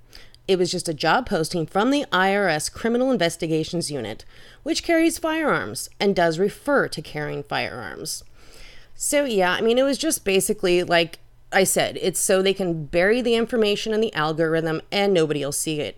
It 0.49 0.59
was 0.59 0.73
just 0.73 0.89
a 0.89 0.93
job 0.93 1.29
posting 1.29 1.67
from 1.67 1.93
the 1.93 2.05
IRS 2.11 2.73
Criminal 2.73 3.13
Investigations 3.13 3.93
Unit, 3.93 4.25
which 4.65 4.83
carries 4.83 5.21
firearms 5.21 5.89
and 6.01 6.17
does 6.17 6.41
refer 6.41 6.89
to 6.89 7.01
carrying 7.01 7.45
firearms. 7.45 8.25
So, 8.97 9.25
yeah, 9.25 9.53
I 9.53 9.61
mean, 9.61 9.79
it 9.79 9.85
was 9.85 9.99
just 9.99 10.25
basically 10.25 10.83
like 10.83 11.21
I 11.53 11.63
said, 11.63 11.97
it's 12.03 12.19
so 12.19 12.43
they 12.43 12.53
can 12.53 12.87
bury 12.87 13.23
the 13.23 13.37
information 13.37 13.95
in 13.95 14.01
the 14.01 14.13
algorithm 14.15 14.83
and 14.91 15.15
nobody 15.15 15.45
will 15.45 15.53
see 15.53 15.79
it 15.79 15.97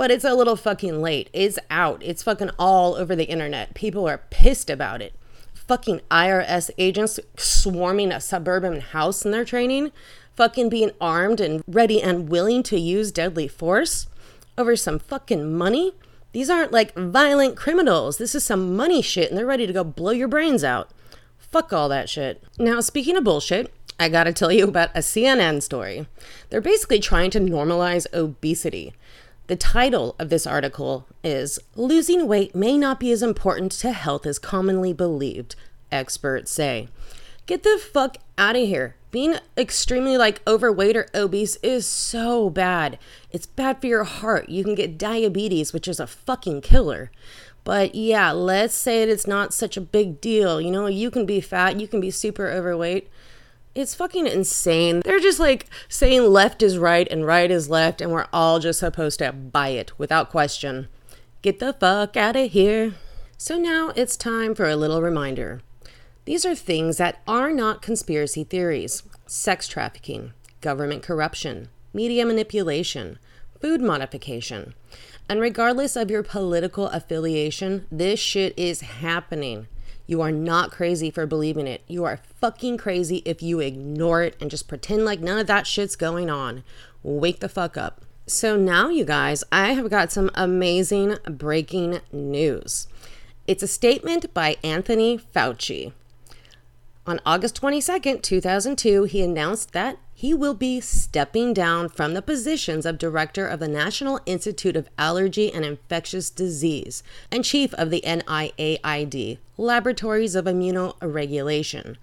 but 0.00 0.10
it's 0.10 0.24
a 0.24 0.32
little 0.32 0.56
fucking 0.56 1.02
late. 1.02 1.28
It's 1.34 1.58
out. 1.68 2.02
It's 2.02 2.22
fucking 2.22 2.52
all 2.58 2.94
over 2.94 3.14
the 3.14 3.28
internet. 3.28 3.74
People 3.74 4.08
are 4.08 4.22
pissed 4.30 4.70
about 4.70 5.02
it. 5.02 5.12
Fucking 5.70 6.00
IRS 6.10 6.72
agents 6.78 7.20
swarming 7.36 8.10
a 8.10 8.20
suburban 8.20 8.80
house 8.80 9.24
in 9.24 9.30
their 9.30 9.44
training, 9.44 9.92
fucking 10.34 10.68
being 10.68 10.90
armed 11.00 11.40
and 11.40 11.62
ready 11.68 12.02
and 12.02 12.28
willing 12.28 12.64
to 12.64 12.76
use 12.76 13.12
deadly 13.12 13.46
force 13.46 14.08
over 14.58 14.74
some 14.74 14.98
fucking 14.98 15.56
money. 15.56 15.92
These 16.32 16.50
aren't 16.50 16.72
like 16.72 16.92
violent 16.96 17.56
criminals. 17.56 18.18
This 18.18 18.34
is 18.34 18.42
some 18.42 18.74
money 18.74 19.00
shit 19.00 19.30
and 19.30 19.38
they're 19.38 19.46
ready 19.46 19.64
to 19.64 19.72
go 19.72 19.84
blow 19.84 20.10
your 20.10 20.26
brains 20.26 20.64
out. 20.64 20.90
Fuck 21.38 21.72
all 21.72 21.88
that 21.88 22.08
shit. 22.08 22.42
Now, 22.58 22.80
speaking 22.80 23.16
of 23.16 23.22
bullshit, 23.22 23.72
I 23.96 24.08
gotta 24.08 24.32
tell 24.32 24.50
you 24.50 24.64
about 24.64 24.90
a 24.96 25.02
CNN 25.02 25.62
story. 25.62 26.08
They're 26.48 26.60
basically 26.60 26.98
trying 26.98 27.30
to 27.30 27.38
normalize 27.38 28.12
obesity. 28.12 28.92
The 29.50 29.56
title 29.56 30.14
of 30.20 30.28
this 30.28 30.46
article 30.46 31.08
is 31.24 31.58
Losing 31.74 32.28
Weight 32.28 32.54
May 32.54 32.78
Not 32.78 33.00
Be 33.00 33.10
as 33.10 33.20
Important 33.20 33.72
to 33.72 33.90
Health 33.90 34.24
as 34.24 34.38
Commonly 34.38 34.92
Believed, 34.92 35.56
Experts 35.90 36.52
Say. 36.52 36.86
Get 37.46 37.64
the 37.64 37.76
fuck 37.92 38.18
out 38.38 38.54
of 38.54 38.62
here. 38.62 38.94
Being 39.10 39.38
extremely 39.56 40.16
like 40.16 40.40
overweight 40.46 40.96
or 40.96 41.08
obese 41.16 41.56
is 41.64 41.84
so 41.84 42.48
bad. 42.48 42.96
It's 43.32 43.46
bad 43.46 43.80
for 43.80 43.88
your 43.88 44.04
heart. 44.04 44.48
You 44.48 44.62
can 44.62 44.76
get 44.76 44.96
diabetes, 44.96 45.72
which 45.72 45.88
is 45.88 45.98
a 45.98 46.06
fucking 46.06 46.60
killer. 46.60 47.10
But 47.64 47.96
yeah, 47.96 48.30
let's 48.30 48.74
say 48.74 49.02
it's 49.02 49.26
not 49.26 49.52
such 49.52 49.76
a 49.76 49.80
big 49.80 50.20
deal. 50.20 50.60
You 50.60 50.70
know, 50.70 50.86
you 50.86 51.10
can 51.10 51.26
be 51.26 51.40
fat, 51.40 51.80
you 51.80 51.88
can 51.88 52.00
be 52.00 52.12
super 52.12 52.48
overweight 52.48 53.10
it's 53.74 53.94
fucking 53.94 54.26
insane. 54.26 55.00
They're 55.04 55.20
just 55.20 55.38
like 55.40 55.66
saying 55.88 56.24
left 56.24 56.62
is 56.62 56.78
right 56.78 57.06
and 57.10 57.26
right 57.26 57.50
is 57.50 57.70
left, 57.70 58.00
and 58.00 58.10
we're 58.10 58.26
all 58.32 58.58
just 58.58 58.80
supposed 58.80 59.18
to 59.20 59.32
buy 59.32 59.68
it 59.68 59.92
without 59.98 60.30
question. 60.30 60.88
Get 61.42 61.58
the 61.58 61.72
fuck 61.72 62.16
out 62.16 62.36
of 62.36 62.50
here. 62.50 62.94
So 63.38 63.56
now 63.56 63.92
it's 63.96 64.16
time 64.16 64.54
for 64.54 64.68
a 64.68 64.76
little 64.76 65.00
reminder. 65.00 65.62
These 66.26 66.44
are 66.44 66.54
things 66.54 66.98
that 66.98 67.22
are 67.26 67.52
not 67.52 67.82
conspiracy 67.82 68.44
theories 68.44 69.02
sex 69.26 69.68
trafficking, 69.68 70.32
government 70.60 71.02
corruption, 71.02 71.68
media 71.94 72.26
manipulation, 72.26 73.18
food 73.60 73.80
modification. 73.80 74.74
And 75.28 75.40
regardless 75.40 75.94
of 75.94 76.10
your 76.10 76.24
political 76.24 76.88
affiliation, 76.88 77.86
this 77.90 78.18
shit 78.18 78.52
is 78.58 78.80
happening. 78.80 79.68
You 80.10 80.22
are 80.22 80.32
not 80.32 80.72
crazy 80.72 81.08
for 81.08 81.24
believing 81.24 81.68
it. 81.68 81.84
You 81.86 82.04
are 82.04 82.18
fucking 82.40 82.78
crazy 82.78 83.22
if 83.24 83.44
you 83.44 83.60
ignore 83.60 84.24
it 84.24 84.36
and 84.40 84.50
just 84.50 84.66
pretend 84.66 85.04
like 85.04 85.20
none 85.20 85.38
of 85.38 85.46
that 85.46 85.68
shit's 85.68 85.94
going 85.94 86.28
on. 86.28 86.64
Wake 87.04 87.38
the 87.38 87.48
fuck 87.48 87.76
up. 87.76 88.00
So, 88.26 88.56
now, 88.56 88.88
you 88.88 89.04
guys, 89.04 89.44
I 89.52 89.74
have 89.74 89.88
got 89.88 90.10
some 90.10 90.28
amazing 90.34 91.18
breaking 91.30 92.00
news. 92.10 92.88
It's 93.46 93.62
a 93.62 93.68
statement 93.68 94.34
by 94.34 94.56
Anthony 94.64 95.16
Fauci. 95.16 95.92
On 97.06 97.20
August 97.24 97.60
22nd, 97.62 98.20
2002, 98.20 99.04
he 99.04 99.22
announced 99.22 99.70
that 99.74 99.96
he 100.20 100.34
will 100.34 100.52
be 100.52 100.82
stepping 100.82 101.54
down 101.54 101.88
from 101.88 102.12
the 102.12 102.20
positions 102.20 102.84
of 102.84 102.98
director 102.98 103.46
of 103.46 103.58
the 103.58 103.66
National 103.66 104.20
Institute 104.26 104.76
of 104.76 104.86
Allergy 104.98 105.50
and 105.50 105.64
Infectious 105.64 106.28
Disease 106.28 107.02
and 107.32 107.42
chief 107.42 107.72
of 107.72 107.88
the 107.88 108.02
NIAID, 108.04 109.38
Laboratories 109.56 110.34
of 110.34 110.44
Immunoregulation, 110.44 111.96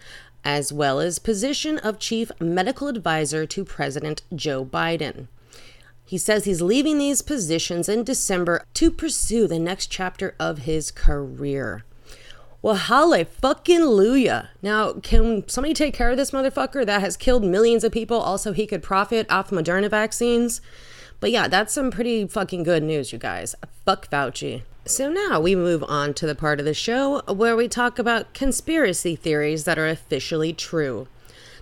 as 0.44 0.74
well 0.74 1.00
as 1.00 1.20
position 1.20 1.78
of 1.78 2.00
chief 2.00 2.32
medical 2.40 2.88
advisor 2.88 3.46
to 3.46 3.64
President 3.64 4.24
Joe 4.34 4.66
Biden. 4.66 5.28
He 6.04 6.18
says 6.18 6.46
he's 6.46 6.64
leaving 6.64 6.98
these 6.98 7.22
positions 7.22 7.88
in 7.88 8.04
December 8.04 8.66
to 8.74 8.90
pursue 8.90 9.46
the 9.46 9.60
next 9.60 9.92
chapter 9.92 10.34
of 10.40 10.60
his 10.60 10.90
career. 10.90 11.84
Well, 12.68 12.76
halle 12.76 13.24
fucking 13.24 13.80
luya. 13.80 14.50
Now, 14.62 14.92
can 14.92 15.48
somebody 15.48 15.74
take 15.74 15.94
care 15.94 16.12
of 16.12 16.18
this 16.18 16.32
motherfucker 16.32 16.86
that 16.86 17.00
has 17.00 17.16
killed 17.16 17.46
millions 17.46 17.86
of 17.86 17.94
people? 17.94 18.20
Also, 18.20 18.52
he 18.52 18.68
could 18.68 18.84
profit 18.84 19.26
off 19.32 19.52
Moderna 19.52 19.90
vaccines. 19.90 20.60
But 21.22 21.32
yeah, 21.32 21.48
that's 21.48 21.72
some 21.72 21.92
pretty 21.92 22.28
fucking 22.28 22.64
good 22.64 22.84
news, 22.84 23.14
you 23.14 23.20
guys. 23.20 23.56
Fuck 23.86 24.10
Fauci. 24.10 24.64
So 24.84 25.10
now 25.10 25.40
we 25.40 25.56
move 25.56 25.82
on 25.88 26.14
to 26.16 26.28
the 26.28 26.36
part 26.36 26.60
of 26.60 26.66
the 26.66 26.74
show 26.74 27.22
where 27.22 27.56
we 27.56 27.70
talk 27.70 28.00
about 28.00 28.34
conspiracy 28.34 29.16
theories 29.16 29.64
that 29.64 29.80
are 29.80 29.88
officially 29.88 30.52
true. 30.52 31.08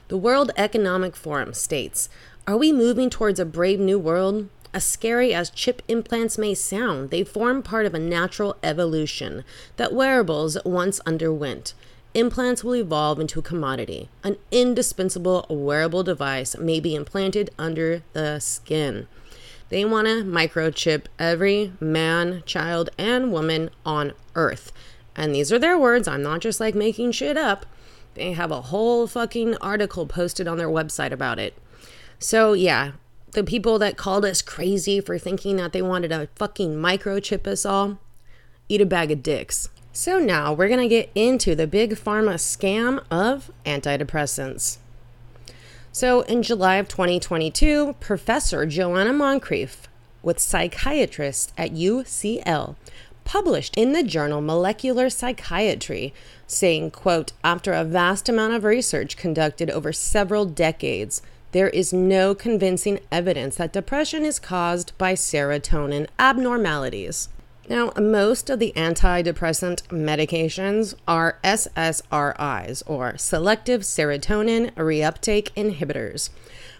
The 0.08 0.18
World 0.18 0.50
Economic 0.58 1.16
Forum 1.16 1.54
states 1.54 2.10
are 2.48 2.58
we 2.58 2.72
moving 2.72 3.12
towards 3.12 3.40
a 3.40 3.46
brave 3.46 3.80
new 3.80 4.00
world? 4.00 4.50
As 4.76 4.84
scary 4.84 5.34
as 5.34 5.50
chip 5.50 5.82
implants 5.88 6.38
may 6.38 6.54
sound, 6.54 7.10
they 7.10 7.24
form 7.24 7.64
part 7.64 7.86
of 7.86 7.94
a 7.94 8.00
natural 8.00 8.58
evolution 8.62 9.46
that 9.78 9.94
wearables 9.94 10.58
once 10.66 11.00
underwent. 11.06 11.74
Implants 12.14 12.62
will 12.62 12.76
evolve 12.76 13.18
into 13.18 13.40
a 13.40 13.42
commodity. 13.42 14.10
An 14.22 14.36
indispensable 14.52 15.46
wearable 15.50 16.04
device 16.04 16.58
may 16.58 16.82
be 16.82 16.94
implanted 16.94 17.52
under 17.58 18.04
the 18.12 18.40
skin. 18.40 19.08
They 19.70 19.86
want 19.86 20.08
to 20.08 20.26
microchip 20.26 21.06
every 21.18 21.72
man, 21.80 22.44
child, 22.46 22.90
and 22.98 23.32
woman 23.32 23.70
on 23.86 24.12
Earth. 24.36 24.74
And 25.16 25.34
these 25.34 25.54
are 25.54 25.60
their 25.60 25.80
words. 25.80 26.06
I'm 26.06 26.22
not 26.22 26.42
just 26.42 26.60
like 26.60 26.76
making 26.76 27.14
shit 27.14 27.38
up. 27.38 27.66
They 28.16 28.34
have 28.34 28.52
a 28.52 28.64
whole 28.64 29.08
fucking 29.08 29.56
article 29.62 30.06
posted 30.06 30.50
on 30.50 30.58
their 30.58 30.68
website 30.68 31.14
about 31.14 31.40
it. 31.40 31.58
So, 32.20 32.52
yeah, 32.52 32.92
the 33.36 33.44
people 33.44 33.78
that 33.80 33.98
called 33.98 34.26
us 34.26 34.42
crazy 34.42 35.00
for 35.00 35.18
thinking 35.18 35.58
that 35.58 35.74
they 35.74 35.82
wanted 35.82 36.08
to 36.08 36.28
fucking 36.36 36.76
microchip 36.76 37.46
us 37.46 37.66
all, 37.66 38.00
eat 38.68 38.82
a 38.82 38.86
bag 38.86 39.12
of 39.12 39.22
dicks. 39.22 39.70
So, 39.94 40.20
now 40.20 40.52
we're 40.52 40.68
gonna 40.68 40.88
get 40.88 41.12
into 41.16 41.56
the 41.56 41.68
big 41.68 41.92
pharma 41.92 42.36
scam 42.36 43.04
of 43.12 43.52
antidepressants. 43.66 44.78
So, 45.92 46.22
in 46.22 46.44
July 46.44 46.76
of 46.76 46.88
2022, 46.88 47.96
Professor 48.00 48.66
Joanna 48.66 49.12
Moncrieff, 49.12 49.88
with 50.22 50.40
psychiatrists 50.40 51.54
at 51.58 51.72
UCL, 51.72 52.76
published 53.24 53.76
in 53.78 53.94
the 53.94 54.04
journal 54.04 54.42
Molecular 54.42 55.10
Psychiatry, 55.10 56.14
saying, 56.48 56.92
quote, 56.92 57.32
after 57.44 57.74
a 57.74 57.84
vast 57.84 58.28
amount 58.28 58.54
of 58.54 58.64
research 58.64 59.18
conducted 59.18 59.70
over 59.70 59.94
several 59.94 60.46
decades, 60.46 61.22
there 61.56 61.70
is 61.70 61.94
no 61.94 62.36
convincing 62.36 63.00
evidence 63.14 63.56
that 63.56 63.72
depression 63.72 64.26
is 64.26 64.40
caused 64.40 64.92
by 64.98 65.14
serotonin 65.14 66.06
abnormalities. 66.20 67.30
Now, 67.70 67.94
most 67.98 68.50
of 68.50 68.60
the 68.60 68.74
antidepressant 68.76 69.84
medications 69.84 70.96
are 71.08 71.40
SSRIs, 71.46 72.84
or 72.88 73.18
selective 73.18 73.84
serotonin 73.84 74.74
reuptake 74.74 75.54
inhibitors, 75.54 76.30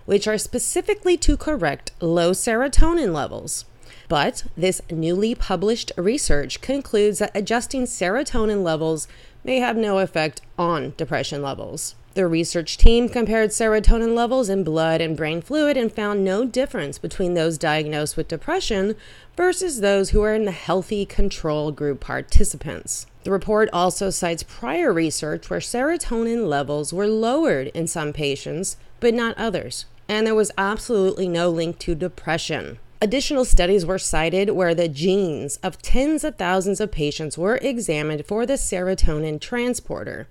which 0.04 0.28
are 0.28 0.38
specifically 0.38 1.16
to 1.20 1.38
correct 1.38 1.94
low 2.02 2.32
serotonin 2.32 3.14
levels. 3.14 3.64
But 4.10 4.44
this 4.58 4.82
newly 4.92 5.36
published 5.36 5.94
research 5.96 6.60
concludes 6.60 7.20
that 7.20 7.32
adjusting 7.34 7.86
serotonin 7.86 8.62
levels 8.62 9.08
may 9.42 9.60
have 9.60 9.78
no 9.78 10.00
effect 10.00 10.42
on 10.60 10.96
depression 10.98 11.42
levels. 11.42 11.96
The 12.16 12.28
research 12.28 12.78
team 12.78 13.10
compared 13.10 13.50
serotonin 13.50 14.16
levels 14.16 14.48
in 14.48 14.64
blood 14.64 15.02
and 15.02 15.18
brain 15.18 15.42
fluid 15.42 15.76
and 15.76 15.92
found 15.92 16.24
no 16.24 16.46
difference 16.46 16.98
between 16.98 17.34
those 17.34 17.58
diagnosed 17.58 18.16
with 18.16 18.30
depression 18.30 18.96
versus 19.36 19.82
those 19.82 20.12
who 20.12 20.22
are 20.22 20.34
in 20.34 20.46
the 20.46 20.52
healthy 20.52 21.06
control 21.06 21.74
group 21.74 22.00
participants. 22.00 23.06
The 23.26 23.32
report 23.32 23.70
also 23.74 24.12
cites 24.12 24.44
prior 24.44 24.94
research 24.94 25.50
where 25.50 25.60
serotonin 25.60 26.48
levels 26.48 26.94
were 26.94 27.06
lowered 27.06 27.68
in 27.74 27.86
some 27.86 28.14
patients, 28.14 28.78
but 29.02 29.14
not 29.14 29.38
others, 29.38 29.84
and 30.08 30.26
there 30.26 30.34
was 30.34 30.54
absolutely 30.58 31.28
no 31.28 31.50
link 31.50 31.80
to 31.80 31.96
depression. 31.96 32.80
Additional 33.02 33.44
studies 33.44 33.86
were 33.86 34.00
cited 34.00 34.52
where 34.52 34.74
the 34.74 34.88
genes 34.88 35.58
of 35.58 35.82
tens 35.82 36.24
of 36.24 36.38
thousands 36.38 36.80
of 36.80 36.94
patients 36.94 37.38
were 37.38 37.58
examined 37.58 38.26
for 38.26 38.46
the 38.46 38.54
serotonin 38.54 39.42
transporter 39.42 40.30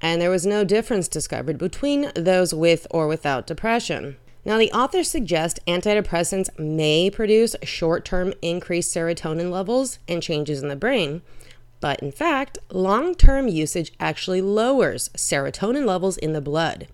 and 0.00 0.20
there 0.20 0.30
was 0.30 0.46
no 0.46 0.64
difference 0.64 1.08
discovered 1.08 1.58
between 1.58 2.12
those 2.14 2.54
with 2.54 2.86
or 2.90 3.06
without 3.06 3.46
depression. 3.46 4.16
Now, 4.44 4.56
the 4.56 4.72
authors 4.72 5.10
suggest 5.10 5.60
antidepressants 5.66 6.56
may 6.58 7.10
produce 7.10 7.56
short 7.62 8.04
term 8.04 8.32
increased 8.40 8.94
serotonin 8.94 9.50
levels 9.50 9.98
and 10.08 10.22
changes 10.22 10.62
in 10.62 10.68
the 10.68 10.76
brain, 10.76 11.22
but 11.80 12.00
in 12.00 12.12
fact, 12.12 12.58
long 12.70 13.14
term 13.14 13.48
usage 13.48 13.92
actually 14.00 14.40
lowers 14.40 15.10
serotonin 15.10 15.84
levels 15.84 16.16
in 16.16 16.32
the 16.32 16.40
blood. 16.40 16.88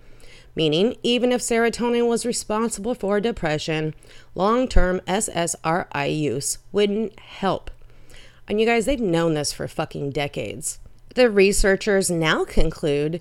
Meaning, 0.56 0.96
even 1.02 1.32
if 1.32 1.40
serotonin 1.40 2.08
was 2.08 2.24
responsible 2.24 2.94
for 2.94 3.20
depression, 3.20 3.94
long 4.34 4.68
term 4.68 5.00
SSRI 5.06 6.16
use 6.16 6.58
wouldn't 6.72 7.18
help. 7.18 7.70
And 8.46 8.60
you 8.60 8.66
guys, 8.66 8.86
they've 8.86 9.00
known 9.00 9.34
this 9.34 9.52
for 9.52 9.66
fucking 9.66 10.10
decades. 10.10 10.78
The 11.14 11.30
researchers 11.30 12.10
now 12.10 12.44
conclude 12.44 13.20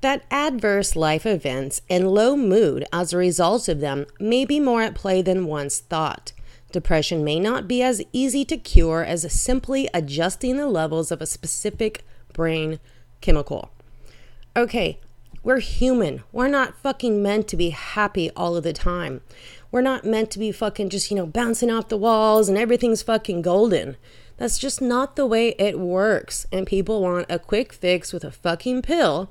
that 0.00 0.24
adverse 0.30 0.96
life 0.96 1.26
events 1.26 1.82
and 1.88 2.10
low 2.10 2.36
mood 2.36 2.86
as 2.92 3.12
a 3.12 3.18
result 3.18 3.68
of 3.68 3.80
them 3.80 4.06
may 4.18 4.44
be 4.44 4.60
more 4.60 4.82
at 4.82 4.94
play 4.94 5.22
than 5.22 5.46
once 5.46 5.80
thought. 5.80 6.32
Depression 6.72 7.24
may 7.24 7.40
not 7.40 7.66
be 7.66 7.82
as 7.82 8.02
easy 8.12 8.44
to 8.44 8.56
cure 8.56 9.04
as 9.04 9.30
simply 9.32 9.88
adjusting 9.92 10.56
the 10.56 10.68
levels 10.68 11.10
of 11.10 11.20
a 11.20 11.26
specific 11.26 12.04
brain 12.32 12.78
chemical. 13.20 13.70
Okay, 14.56 14.98
we're 15.42 15.60
human. 15.60 16.22
We're 16.32 16.48
not 16.48 16.76
fucking 16.76 17.22
meant 17.22 17.48
to 17.48 17.56
be 17.56 17.70
happy 17.70 18.30
all 18.30 18.56
of 18.56 18.62
the 18.62 18.72
time. 18.72 19.22
We're 19.72 19.82
not 19.82 20.04
meant 20.04 20.30
to 20.32 20.38
be 20.38 20.52
fucking 20.52 20.90
just, 20.90 21.10
you 21.10 21.16
know, 21.16 21.26
bouncing 21.26 21.70
off 21.70 21.88
the 21.88 21.96
walls 21.96 22.48
and 22.48 22.58
everything's 22.58 23.02
fucking 23.02 23.42
golden. 23.42 23.96
That's 24.36 24.58
just 24.58 24.80
not 24.80 25.16
the 25.16 25.26
way 25.26 25.50
it 25.58 25.78
works. 25.78 26.46
And 26.50 26.66
people 26.66 27.02
want 27.02 27.26
a 27.28 27.38
quick 27.38 27.72
fix 27.72 28.12
with 28.12 28.24
a 28.24 28.30
fucking 28.30 28.82
pill. 28.82 29.30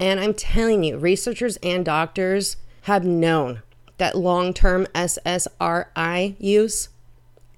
And 0.00 0.20
I'm 0.20 0.32
telling 0.32 0.84
you, 0.84 0.96
researchers 0.96 1.56
and 1.62 1.84
doctors 1.84 2.56
have 2.82 3.04
known 3.04 3.62
that 3.98 4.16
long 4.16 4.54
term 4.54 4.86
SSRI 4.94 6.36
use, 6.38 6.88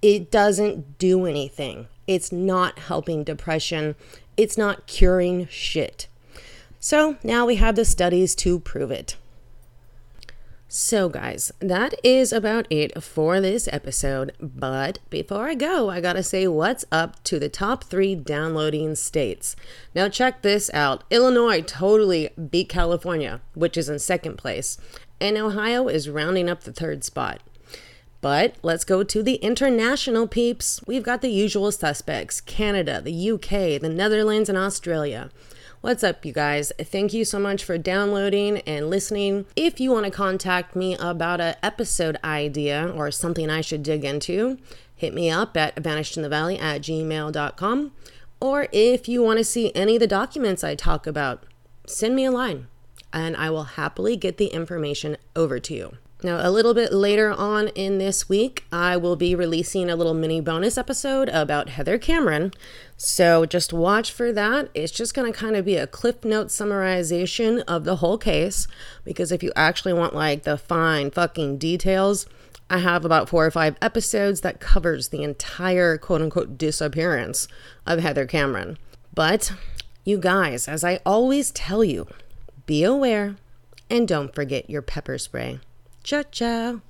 it 0.02 0.30
doesn't 0.30 0.98
do 0.98 1.26
anything. 1.26 1.86
It's 2.06 2.32
not 2.32 2.78
helping 2.78 3.22
depression. 3.22 3.94
It's 4.36 4.58
not 4.58 4.86
curing 4.86 5.46
shit. 5.48 6.08
So 6.80 7.18
now 7.22 7.44
we 7.44 7.56
have 7.56 7.76
the 7.76 7.84
studies 7.84 8.34
to 8.36 8.58
prove 8.58 8.90
it. 8.90 9.16
So, 10.72 11.08
guys, 11.08 11.50
that 11.58 11.94
is 12.04 12.32
about 12.32 12.68
it 12.70 13.02
for 13.02 13.40
this 13.40 13.68
episode. 13.72 14.30
But 14.40 15.00
before 15.10 15.48
I 15.48 15.56
go, 15.56 15.90
I 15.90 16.00
gotta 16.00 16.22
say 16.22 16.46
what's 16.46 16.84
up 16.92 17.20
to 17.24 17.40
the 17.40 17.48
top 17.48 17.82
three 17.82 18.14
downloading 18.14 18.94
states. 18.94 19.56
Now, 19.96 20.08
check 20.08 20.42
this 20.42 20.70
out 20.72 21.02
Illinois 21.10 21.62
totally 21.62 22.28
beat 22.48 22.68
California, 22.68 23.40
which 23.54 23.76
is 23.76 23.88
in 23.88 23.98
second 23.98 24.36
place, 24.36 24.78
and 25.20 25.36
Ohio 25.36 25.88
is 25.88 26.08
rounding 26.08 26.48
up 26.48 26.60
the 26.60 26.72
third 26.72 27.02
spot. 27.02 27.40
But 28.20 28.54
let's 28.62 28.84
go 28.84 29.02
to 29.02 29.24
the 29.24 29.36
international 29.42 30.28
peeps. 30.28 30.80
We've 30.86 31.02
got 31.02 31.20
the 31.20 31.30
usual 31.30 31.72
suspects 31.72 32.40
Canada, 32.40 33.00
the 33.02 33.30
UK, 33.32 33.80
the 33.80 33.92
Netherlands, 33.92 34.48
and 34.48 34.56
Australia. 34.56 35.30
What's 35.82 36.04
up, 36.04 36.26
you 36.26 36.34
guys? 36.34 36.74
Thank 36.78 37.14
you 37.14 37.24
so 37.24 37.38
much 37.38 37.64
for 37.64 37.78
downloading 37.78 38.58
and 38.66 38.90
listening. 38.90 39.46
If 39.56 39.80
you 39.80 39.90
want 39.90 40.04
to 40.04 40.10
contact 40.10 40.76
me 40.76 40.94
about 40.96 41.40
an 41.40 41.54
episode 41.62 42.18
idea 42.22 42.92
or 42.94 43.10
something 43.10 43.48
I 43.48 43.62
should 43.62 43.82
dig 43.82 44.04
into, 44.04 44.58
hit 44.94 45.14
me 45.14 45.30
up 45.30 45.56
at 45.56 45.76
vanishedinthevalley 45.76 46.60
at 46.60 46.82
gmail.com. 46.82 47.92
Or 48.42 48.68
if 48.72 49.08
you 49.08 49.22
want 49.22 49.38
to 49.38 49.44
see 49.44 49.72
any 49.74 49.96
of 49.96 50.00
the 50.00 50.06
documents 50.06 50.62
I 50.62 50.74
talk 50.74 51.06
about, 51.06 51.44
send 51.86 52.14
me 52.14 52.26
a 52.26 52.30
line 52.30 52.66
and 53.10 53.34
I 53.34 53.48
will 53.48 53.64
happily 53.64 54.18
get 54.18 54.36
the 54.36 54.48
information 54.48 55.16
over 55.34 55.58
to 55.60 55.74
you. 55.74 55.96
Now, 56.22 56.46
a 56.46 56.50
little 56.50 56.74
bit 56.74 56.92
later 56.92 57.30
on 57.30 57.68
in 57.68 57.96
this 57.96 58.28
week, 58.28 58.64
I 58.70 58.98
will 58.98 59.16
be 59.16 59.34
releasing 59.34 59.88
a 59.88 59.96
little 59.96 60.12
mini 60.12 60.42
bonus 60.42 60.76
episode 60.76 61.30
about 61.30 61.70
Heather 61.70 61.96
Cameron. 61.96 62.52
So 63.02 63.46
just 63.46 63.72
watch 63.72 64.12
for 64.12 64.30
that. 64.30 64.68
It's 64.74 64.92
just 64.92 65.14
going 65.14 65.32
to 65.32 65.38
kind 65.38 65.56
of 65.56 65.64
be 65.64 65.76
a 65.76 65.86
cliff 65.86 66.22
note 66.22 66.48
summarization 66.48 67.64
of 67.66 67.84
the 67.84 67.96
whole 67.96 68.18
case 68.18 68.68
because 69.04 69.32
if 69.32 69.42
you 69.42 69.52
actually 69.56 69.94
want 69.94 70.14
like 70.14 70.42
the 70.42 70.58
fine 70.58 71.10
fucking 71.10 71.56
details, 71.56 72.26
I 72.68 72.76
have 72.76 73.06
about 73.06 73.30
four 73.30 73.46
or 73.46 73.50
five 73.50 73.76
episodes 73.80 74.42
that 74.42 74.60
covers 74.60 75.08
the 75.08 75.22
entire 75.22 75.96
quote 75.96 76.20
unquote 76.20 76.58
disappearance 76.58 77.48
of 77.86 78.00
Heather 78.00 78.26
Cameron. 78.26 78.76
But 79.14 79.54
you 80.04 80.18
guys, 80.18 80.68
as 80.68 80.84
I 80.84 81.00
always 81.06 81.52
tell 81.52 81.82
you, 81.82 82.06
be 82.66 82.84
aware 82.84 83.36
and 83.88 84.06
don't 84.06 84.34
forget 84.34 84.68
your 84.68 84.82
pepper 84.82 85.16
spray. 85.16 85.58
Ciao, 86.04 86.24
ciao. 86.30 86.82